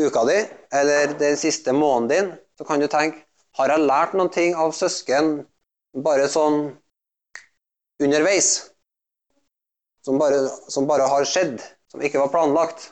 uka 0.00 0.24
di, 0.26 0.38
eller 0.74 1.14
den 1.20 1.36
siste 1.38 1.72
måneden 1.72 2.08
din, 2.10 2.32
så 2.58 2.66
kan 2.66 2.82
du 2.82 2.88
tenke 2.90 3.26
har 3.58 3.72
jeg 3.72 3.86
lært 3.86 4.14
noen 4.14 4.30
ting 4.32 4.54
av 4.58 4.72
søsken 4.74 5.40
bare 6.06 6.28
sånn 6.30 6.60
underveis. 8.02 8.50
Som 10.06 10.18
bare, 10.20 10.46
som 10.72 10.86
bare, 10.88 11.08
har 11.10 11.26
skjedd, 11.28 11.58
som 11.90 12.02
ikke 12.02 12.22
var 12.22 12.30
planlagt. 12.32 12.86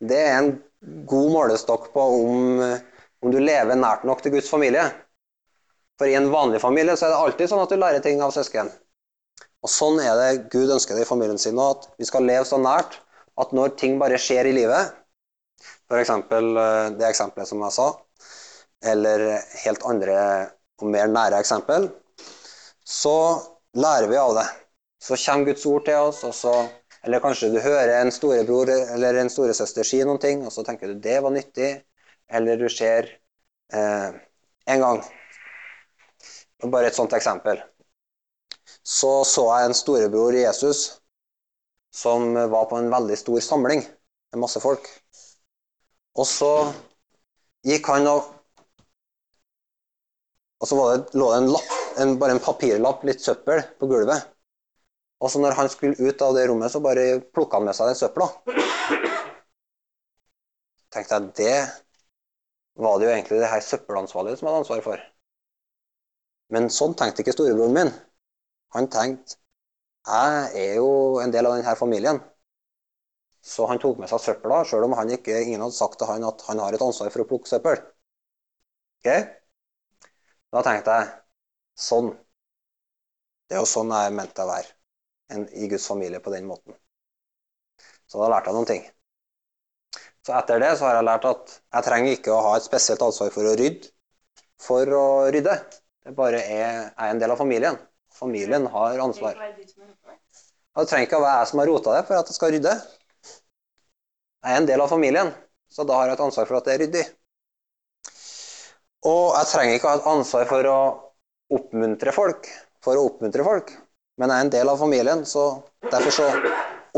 Det 0.00 0.18
er 0.18 0.36
en 0.38 0.52
god 1.06 1.34
målestokk 1.34 1.90
på 1.92 2.06
om, 2.22 2.62
om 3.22 3.34
du 3.34 3.38
lever 3.42 3.76
nært 3.78 4.06
nok 4.08 4.22
til 4.24 4.32
Guds 4.38 4.48
familie. 4.50 4.86
For 6.00 6.08
i 6.08 6.16
en 6.16 6.30
vanlig 6.32 6.62
familie 6.62 6.96
så 6.96 7.06
er 7.06 7.12
det 7.12 7.20
alltid 7.26 7.52
sånn 7.52 7.66
at 7.66 7.74
du 7.74 7.78
lærer 7.78 8.02
ting 8.02 8.22
av 8.24 8.32
søsken. 8.34 8.72
Og 9.62 9.70
Sånn 9.70 10.00
er 10.02 10.16
det 10.18 10.48
Gud 10.50 10.72
ønsker 10.74 10.98
det 10.98 11.04
i 11.04 11.08
familien 11.08 11.38
sin 11.38 11.60
òg, 11.62 11.84
at 11.84 12.00
vi 12.00 12.08
skal 12.08 12.26
leve 12.26 12.46
så 12.48 12.58
nært 12.58 12.98
at 13.42 13.52
når 13.56 13.76
ting 13.80 13.98
bare 14.00 14.18
skjer 14.20 14.48
i 14.50 14.54
livet, 14.56 14.96
f.eks. 15.88 16.10
Eh, 16.10 16.88
det 16.98 17.08
eksempelet 17.08 17.48
som 17.48 17.62
jeg 17.62 17.76
sa, 17.76 17.88
eller 18.92 19.24
helt 19.62 19.86
andre 19.86 20.18
og 20.82 20.90
mer 20.90 21.10
nære 21.12 21.38
eksempel, 21.38 21.88
så 22.84 23.16
lærer 23.78 24.10
vi 24.10 24.18
av 24.18 24.34
det. 24.40 24.48
Så 25.02 25.18
kommer 25.24 25.50
Guds 25.50 25.66
ord 25.66 25.86
til 25.86 26.08
oss, 26.10 26.22
og 26.26 26.34
så, 26.34 26.52
eller 27.06 27.22
kanskje 27.22 27.52
du 27.54 27.60
hører 27.62 27.94
en 28.00 28.12
storebror 28.14 28.70
eller 28.72 29.18
en 29.20 29.30
storesøster 29.30 29.86
si 29.86 30.02
noen 30.02 30.20
ting, 30.22 30.44
og 30.46 30.54
så 30.54 30.66
tenker 30.66 30.90
du 30.90 31.00
det 31.02 31.18
var 31.22 31.34
nyttig, 31.34 31.72
eller 32.32 32.58
du 32.58 32.68
ser 32.70 33.10
eh, 33.74 34.22
en 34.74 34.86
gang 34.86 35.02
Bare 36.62 36.86
et 36.86 36.94
sånt 36.94 37.10
eksempel. 37.16 37.58
Så 38.82 39.22
så 39.28 39.46
jeg 39.54 39.70
en 39.70 39.76
storebror 39.78 40.34
Jesus 40.34 40.82
som 41.94 42.34
var 42.34 42.66
på 42.70 42.78
en 42.80 42.90
veldig 42.90 43.18
stor 43.20 43.40
samling 43.44 43.84
med 43.84 44.40
masse 44.42 44.60
folk. 44.62 44.86
Og 46.18 46.26
så 46.28 46.52
gikk 47.66 47.92
han 47.92 48.08
og 48.10 48.38
Og 50.62 50.68
så 50.70 50.76
det, 50.78 51.18
lå 51.18 51.26
det 51.32 51.38
en 51.40 51.48
lapp, 51.50 51.70
en, 51.98 52.10
bare 52.22 52.36
en 52.36 52.40
papirlapp, 52.42 53.00
litt 53.02 53.18
søppel, 53.18 53.64
på 53.80 53.88
gulvet. 53.90 54.28
Og 55.18 55.30
så 55.32 55.40
når 55.42 55.56
han 55.58 55.70
skulle 55.72 55.98
ut 55.98 56.22
av 56.22 56.36
det 56.36 56.44
rommet, 56.46 56.70
så 56.70 56.78
bare 56.78 57.16
plukka 57.34 57.58
han 57.58 57.66
med 57.66 57.74
seg 57.74 57.90
den 57.90 57.98
søpla. 57.98 58.28
tenkte 60.94 61.18
jeg, 61.18 61.32
det 61.40 61.56
var 62.84 62.98
det 62.98 63.08
jo 63.08 63.12
egentlig 63.16 63.40
det 63.42 63.50
her 63.50 63.66
søppelansvarlige 63.66 64.38
som 64.38 64.52
hadde 64.52 64.62
ansvar 64.62 64.86
for. 64.86 65.02
Men 66.54 66.70
sånn 66.70 66.94
tenkte 66.94 67.24
ikke 67.24 67.34
storebroren 67.34 67.74
min. 67.74 67.92
Han 68.76 68.88
tenkte 68.92 69.38
jeg 70.02 70.46
er 70.64 70.76
jo 70.80 70.86
en 71.22 71.30
del 71.34 71.46
av 71.46 71.56
denne 71.56 71.74
familien. 71.78 72.18
Så 73.42 73.66
han 73.70 73.78
tok 73.82 74.00
med 74.02 74.10
seg 74.10 74.22
søpla, 74.22 74.62
sjøl 74.66 74.86
om 74.86 74.94
ikke, 75.16 75.36
ingen 75.44 75.62
hadde 75.62 75.76
sagt 75.76 75.98
til 76.00 76.10
han 76.10 76.26
at 76.26 76.42
han 76.48 76.62
har 76.62 76.74
et 76.74 76.82
ansvar 76.82 77.10
for 77.14 77.22
å 77.22 77.28
plukke 77.30 77.50
søppel. 77.50 77.78
Ok? 79.02 79.08
Da 80.54 80.62
tenkte 80.66 80.96
jeg 80.98 81.10
sånn. 81.86 82.10
Det 83.48 83.58
er 83.58 83.62
jo 83.62 83.70
sånn 83.70 83.94
jeg 83.94 84.10
er 84.10 84.16
ment 84.18 84.42
å 84.42 84.48
være 84.48 84.70
en, 85.34 85.46
i 85.54 85.68
Guds 85.70 85.86
familie 85.90 86.22
på 86.24 86.34
den 86.34 86.46
måten. 86.50 86.74
Så 88.06 88.20
da 88.22 88.30
lærte 88.32 88.50
jeg 88.50 88.58
noen 88.58 88.70
ting. 88.70 88.84
Så 90.26 90.34
etter 90.38 90.62
det 90.62 90.74
så 90.78 90.86
har 90.88 90.98
jeg 90.98 91.08
lært 91.08 91.26
at 91.30 91.56
jeg 91.58 91.86
trenger 91.88 92.16
ikke 92.16 92.34
å 92.34 92.44
ha 92.46 92.54
et 92.58 92.66
spesielt 92.66 93.02
ansvar 93.02 93.32
for 93.34 93.48
å 93.50 93.56
rydde 93.58 93.90
for 94.62 94.94
å 94.96 95.06
rydde. 95.34 95.56
Det 96.02 96.14
bare 96.18 96.42
er, 96.42 96.92
er 96.96 97.10
en 97.12 97.20
del 97.22 97.34
av 97.34 97.40
familien. 97.40 97.78
Familien 98.22 98.66
har 98.70 99.00
ansvar. 99.02 99.38
Det 100.72 100.84
trenger 100.88 101.08
ikke 101.08 101.18
å 101.18 101.24
være 101.24 101.38
jeg 101.40 101.48
som 101.50 101.60
har 101.60 101.68
rota 101.68 101.94
det 101.96 102.02
for 102.08 102.20
at 102.20 102.28
jeg 102.30 102.36
skal 102.38 102.52
rydde. 102.54 102.74
Jeg 104.42 104.52
er 104.52 104.60
en 104.60 104.68
del 104.68 104.82
av 104.84 104.90
familien, 104.90 105.32
så 105.70 105.86
da 105.86 105.98
har 105.98 106.10
jeg 106.10 106.16
et 106.18 106.22
ansvar 106.26 106.46
for 106.46 106.58
at 106.58 106.68
det 106.68 106.74
er 106.76 106.82
ryddig. 106.84 107.02
Og 109.10 109.34
jeg 109.34 109.48
trenger 109.50 109.74
ikke 109.76 109.88
å 109.88 109.92
ha 109.92 109.98
et 109.98 110.12
ansvar 110.12 110.46
for 110.50 110.68
å 110.70 110.78
oppmuntre 111.58 112.14
folk, 112.14 112.46
for 112.84 112.98
å 112.98 113.08
oppmuntre 113.08 113.46
folk. 113.46 113.74
Men 114.20 114.30
jeg 114.30 114.38
er 114.38 114.46
en 114.46 114.54
del 114.54 114.70
av 114.70 114.78
familien, 114.78 115.24
så 115.26 115.46
derfor 115.88 116.14
så 116.14 116.28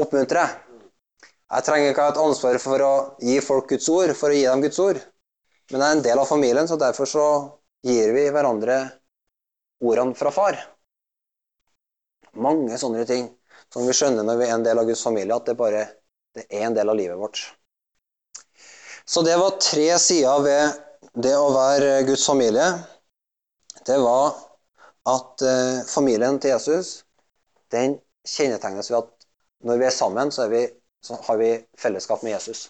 oppmuntrer 0.05 0.43
jeg. 0.43 0.61
Jeg 1.55 1.67
trenger 1.71 1.93
ikke 1.93 2.05
å 2.05 2.09
ha 2.11 2.13
et 2.13 2.23
ansvar 2.27 2.61
for 2.61 2.85
å 2.85 2.93
gi 3.25 3.39
folk 3.45 3.73
Guds 3.73 3.89
ord, 3.93 4.13
for 4.19 4.33
å 4.33 4.37
gi 4.37 4.45
dem 4.45 4.65
Guds 4.65 4.83
ord. 4.85 5.01
Men 5.73 5.81
jeg 5.81 5.89
er 5.89 5.97
en 5.97 6.05
del 6.05 6.21
av 6.21 6.29
familien, 6.29 6.69
så 6.69 6.77
derfor 6.81 7.09
så 7.09 7.27
gir 7.87 8.13
vi 8.13 8.29
hverandre 8.29 8.79
ordene 9.85 10.17
fra 10.19 10.33
far. 10.35 10.61
Mange 12.35 12.79
sånne 12.81 13.05
ting 13.09 13.29
som 13.73 13.87
vi 13.87 13.95
skjønner 13.97 14.27
når 14.27 14.41
vi 14.41 14.49
er 14.49 14.57
en 14.57 14.65
del 14.67 14.81
av 14.81 14.89
Guds 14.89 15.05
familie, 15.07 15.35
at 15.37 15.47
det 15.49 15.59
bare 15.59 15.85
det 16.35 16.49
er 16.51 16.67
en 16.67 16.75
del 16.75 16.91
av 16.91 16.99
livet 16.99 17.19
vårt. 17.19 17.43
Så 19.07 19.23
det 19.23 19.37
var 19.39 19.59
tre 19.63 19.87
sider 20.03 20.43
ved 20.43 21.15
det 21.23 21.35
å 21.39 21.53
være 21.55 22.03
Guds 22.09 22.25
familie, 22.27 22.67
det 23.87 23.99
var 24.01 24.33
at 25.11 25.43
eh, 25.45 25.83
familien 25.87 26.41
til 26.41 26.55
Jesus 26.55 27.03
den 27.75 27.99
kjennetegnes 28.25 28.89
ved 28.91 29.03
at 29.03 29.27
når 29.65 29.81
vi 29.81 29.87
er 29.89 29.95
sammen, 29.95 30.33
så, 30.33 30.47
er 30.47 30.53
vi, 30.53 30.63
så 31.05 31.19
har 31.27 31.39
vi 31.41 31.51
fellesskap 31.81 32.25
med 32.25 32.35
Jesus. 32.35 32.69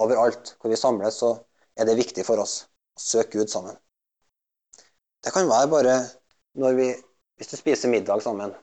Overalt 0.00 0.54
hvor 0.60 0.72
vi 0.72 0.80
samles, 0.80 1.20
så 1.20 1.34
er 1.76 1.88
det 1.88 1.98
viktig 2.00 2.24
for 2.26 2.40
oss 2.40 2.62
å 2.96 3.04
søke 3.04 3.38
Gud 3.38 3.52
sammen. 3.52 3.76
Det 5.24 5.32
kan 5.34 5.48
være 5.48 5.70
bare 5.72 5.96
når 6.60 6.76
vi, 6.78 6.88
hvis 7.36 7.52
du 7.52 7.56
spiser 7.58 7.92
middag 7.92 8.22
sammen. 8.24 8.54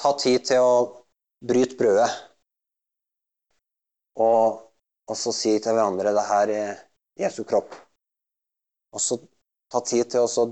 Ta 0.00 0.12
tid 0.18 0.44
til 0.48 0.60
å 0.64 0.74
bryte 1.44 1.78
brødet. 1.78 2.10
Og, 4.20 4.60
og 5.08 5.16
så 5.16 5.32
si 5.32 5.56
til 5.62 5.76
hverandre 5.76 6.12
det 6.12 6.26
her 6.28 6.52
er 6.52 6.82
Jesu 7.20 7.42
kropp. 7.48 7.74
Og 8.92 9.00
så 9.00 9.18
ta 9.72 9.80
tid 9.88 10.10
til 10.12 10.26
å 10.26 10.48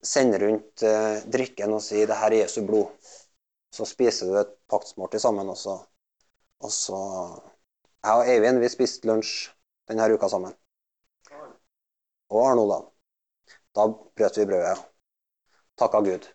sende 0.00 0.40
rundt 0.40 0.84
eh, 0.86 1.20
drikken 1.28 1.76
og 1.76 1.82
si 1.84 2.06
'det 2.06 2.16
her 2.22 2.32
er 2.32 2.42
Jesu 2.44 2.62
blod'. 2.64 3.12
Så 3.70 3.84
spiser 3.86 4.26
du 4.26 4.38
et 4.40 4.56
paktsmåltid 4.72 5.20
sammen, 5.22 5.48
og 5.48 5.58
så, 5.58 5.76
og 6.60 6.72
så 6.72 6.98
Jeg 8.02 8.16
og 8.16 8.28
Eivind 8.32 8.62
vi 8.62 8.68
spiste 8.72 9.06
lunsj 9.06 9.50
denne 9.88 10.08
uka 10.08 10.28
sammen. 10.32 10.56
Og 12.30 12.46
Arno, 12.46 12.64
da. 12.70 12.78
Da 13.76 13.86
brøt 13.92 14.38
vi 14.40 14.46
brødet. 14.48 14.89
Takka 15.80 16.02
Gud. 16.06 16.26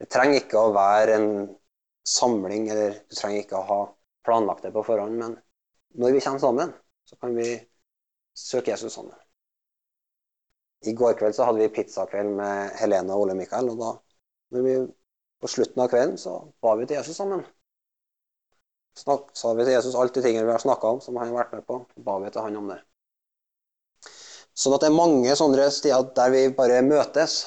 Det 0.00 0.08
trenger 0.10 0.40
ikke 0.40 0.60
å 0.60 0.72
være 0.74 1.18
en 1.18 1.32
samling, 2.08 2.68
eller 2.72 2.96
du 3.06 3.16
trenger 3.18 3.44
ikke 3.44 3.58
å 3.60 3.66
ha 3.68 3.80
planlagt 4.26 4.64
det 4.66 4.72
på 4.74 4.84
forhånd, 4.86 5.18
men 5.20 5.36
når 6.02 6.16
vi 6.16 6.24
kommer 6.24 6.42
sammen, 6.42 6.72
så 7.06 7.18
kan 7.20 7.36
vi 7.36 7.50
søke 8.38 8.72
Jesus 8.72 8.96
sammen. 8.96 9.18
I 10.82 10.92
går 10.98 11.14
kveld 11.18 11.36
så 11.36 11.46
hadde 11.46 11.62
vi 11.62 11.70
pizzakveld 11.76 12.32
med 12.38 12.72
Helene 12.80 13.14
og 13.14 13.26
Ole 13.26 13.36
Mikael. 13.38 13.68
og 13.70 13.78
da, 13.78 13.90
når 14.56 14.66
vi, 14.66 14.74
På 15.42 15.48
slutten 15.50 15.82
av 15.82 15.88
kvelden 15.90 16.18
så 16.22 16.32
ba 16.62 16.76
vi 16.78 16.86
til 16.86 16.96
Jesus 17.00 17.16
sammen. 17.18 17.40
Snak, 18.94 19.32
sa 19.34 19.50
vi 19.58 19.64
til 19.66 19.74
Jesus 19.74 19.96
alt 19.98 20.14
de 20.14 20.22
tingene 20.22 20.46
vi 20.46 20.54
har 20.54 20.62
snakka 20.62 20.92
om, 20.94 21.00
som 21.02 21.16
han 21.18 21.32
har 21.32 21.40
vært 21.40 21.56
med 21.56 21.64
på. 21.66 21.80
ba 22.06 22.18
vi 22.22 22.30
til 22.30 22.46
han 22.46 22.58
om 22.60 22.68
det. 22.70 22.78
Sånn 24.54 24.76
at 24.76 24.84
det 24.84 24.90
er 24.90 24.94
mange 24.98 25.34
sånne 25.38 25.66
steder 25.74 26.12
der 26.18 26.30
vi 26.34 26.42
bare 26.54 26.82
møtes. 26.86 27.40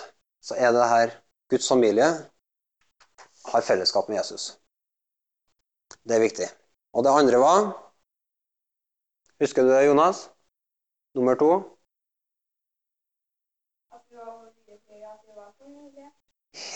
Så 0.46 0.58
er 0.62 0.74
det 0.76 0.90
her 0.90 1.14
Guds 1.50 1.68
familie 1.68 2.08
har 3.52 3.66
fellesskap 3.66 4.10
med 4.10 4.20
Jesus. 4.20 4.56
Det 6.06 6.18
er 6.18 6.22
viktig. 6.22 6.48
Og 6.94 7.06
det 7.06 7.14
andre 7.14 7.42
var 7.42 7.74
Husker 9.42 9.66
du 9.66 9.70
det, 9.74 9.82
Jonas? 9.84 10.30
Nummer 11.16 11.36
to? 11.36 11.50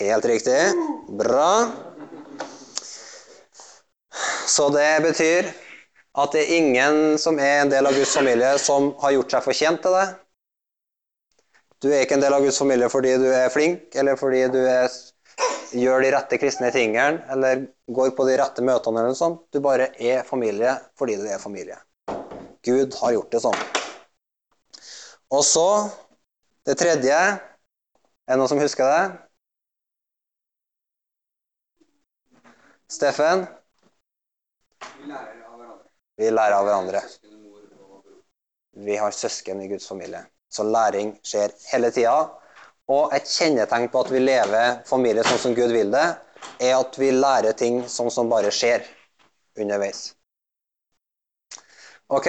Helt 0.00 0.24
riktig. 0.28 0.58
Bra. 1.22 1.72
Så 4.46 4.68
det 4.74 5.02
betyr 5.06 5.48
at 6.20 6.32
det 6.34 6.42
er 6.42 6.56
ingen 6.58 7.18
som 7.22 7.38
er 7.40 7.62
en 7.62 7.72
del 7.72 7.86
av 7.88 7.96
Guds 7.96 8.12
familie, 8.18 8.58
som 8.58 8.92
har 9.00 9.14
gjort 9.16 9.32
seg 9.32 9.46
fortjent 9.46 9.80
til 9.86 9.96
det. 9.96 10.06
Du 11.80 11.88
er 11.88 12.02
ikke 12.04 12.18
en 12.18 12.24
del 12.24 12.34
av 12.36 12.44
Guds 12.44 12.58
familie 12.60 12.90
fordi 12.92 13.14
du 13.22 13.30
er 13.32 13.52
flink, 13.52 13.86
eller 13.96 14.18
fordi 14.20 14.42
du 14.52 14.58
er, 14.68 14.92
gjør 15.72 16.02
de 16.04 16.10
rette 16.12 16.38
kristne 16.40 16.68
tingene, 16.74 17.22
eller 17.32 17.62
går 17.88 18.10
på 18.18 18.26
de 18.28 18.34
rette 18.40 18.64
møtene, 18.64 19.00
eller 19.00 19.14
noe 19.14 19.16
sånt. 19.16 19.46
Du 19.48 19.62
bare 19.64 19.88
er 19.96 20.26
familie 20.28 20.74
fordi 21.00 21.16
du 21.16 21.24
er 21.24 21.40
familie. 21.40 21.78
Gud 22.66 22.98
har 23.00 23.14
gjort 23.16 23.32
det 23.32 23.40
sånn. 23.46 23.56
Og 25.30 25.44
så 25.46 25.68
det 26.68 26.76
tredje 26.78 27.16
Er 27.16 28.36
det 28.36 28.38
noen 28.38 28.50
som 28.50 28.60
husker 28.60 28.86
det? 28.86 29.04
Steffen? 32.90 33.46
Vi 35.00 35.08
lærer 35.08 35.40
av 35.46 35.56
hverandre. 35.56 35.88
Vi 36.20 36.28
lærer 36.30 36.56
av 36.58 36.68
hverandre. 36.68 37.00
Vi 38.86 39.00
har 39.00 39.16
søsken 39.16 39.64
i 39.64 39.70
Guds 39.72 39.88
familie. 39.90 40.22
Så 40.50 40.66
læring 40.66 41.14
skjer 41.26 41.54
hele 41.70 41.90
tida. 41.94 42.16
Og 42.90 43.12
et 43.14 43.28
kjennetegn 43.30 43.88
på 43.92 44.02
at 44.02 44.10
vi 44.10 44.22
lever 44.22 44.80
familie 44.88 45.22
sånn 45.26 45.44
som 45.44 45.54
Gud 45.54 45.70
vil 45.74 45.92
det, 45.94 46.06
er 46.60 46.74
at 46.78 46.96
vi 46.98 47.12
lærer 47.14 47.54
ting 47.56 47.84
sånn 47.88 48.10
som 48.10 48.30
bare 48.32 48.50
skjer 48.54 48.82
underveis. 49.60 50.10
Ok? 52.10 52.26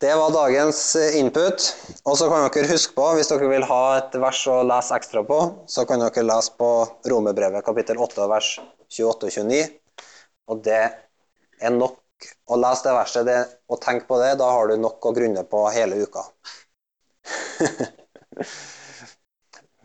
Det 0.00 0.14
var 0.14 0.30
dagens 0.30 0.80
input. 1.18 1.64
Og 2.06 2.16
så 2.16 2.28
kan 2.30 2.46
dere 2.46 2.70
huske 2.70 2.94
på, 2.94 3.06
hvis 3.18 3.28
dere 3.32 3.50
vil 3.50 3.66
ha 3.66 3.82
et 3.98 4.14
vers 4.22 4.40
å 4.48 4.60
lese 4.66 4.94
ekstra 4.96 5.24
på, 5.26 5.38
så 5.66 5.84
kan 5.88 6.04
dere 6.04 6.24
lese 6.24 6.54
på 6.56 6.70
Romerbrevet 7.10 7.66
kapittel 7.66 7.98
8 8.00 8.28
vers 8.30 8.52
28 8.94 9.28
og 9.28 9.34
29. 9.34 9.64
Og 10.48 10.62
det 10.64 10.84
er 11.60 11.74
nok 11.74 11.98
å 12.50 12.58
lese 12.58 12.86
det 12.88 12.94
verset 12.96 13.26
det, 13.28 13.38
og 13.70 13.80
tenke 13.84 14.08
på 14.08 14.18
det. 14.22 14.32
Da 14.40 14.48
har 14.54 14.70
du 14.70 14.76
nok 14.80 15.08
å 15.10 15.14
grunne 15.16 15.44
på 15.48 15.64
hele 15.74 16.00
uka. 16.04 16.24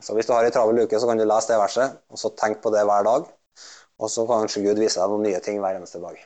så 0.06 0.16
hvis 0.18 0.28
du 0.30 0.34
har 0.36 0.46
ei 0.48 0.54
travel 0.56 0.84
uke, 0.84 1.00
så 1.00 1.10
kan 1.10 1.20
du 1.22 1.26
lese 1.28 1.54
det 1.54 1.62
verset, 1.62 1.98
og 2.12 2.18
så 2.22 2.34
tenk 2.40 2.62
på 2.64 2.74
det 2.74 2.84
hver 2.90 3.04
dag. 3.08 3.28
Og 4.02 4.10
så 4.12 4.26
kanskje 4.28 4.64
Gud 4.66 4.82
vise 4.82 5.00
deg 5.00 5.12
noen 5.12 5.28
nye 5.30 5.42
ting 5.46 5.62
hver 5.64 5.78
eneste 5.80 6.02
dag. 6.04 6.18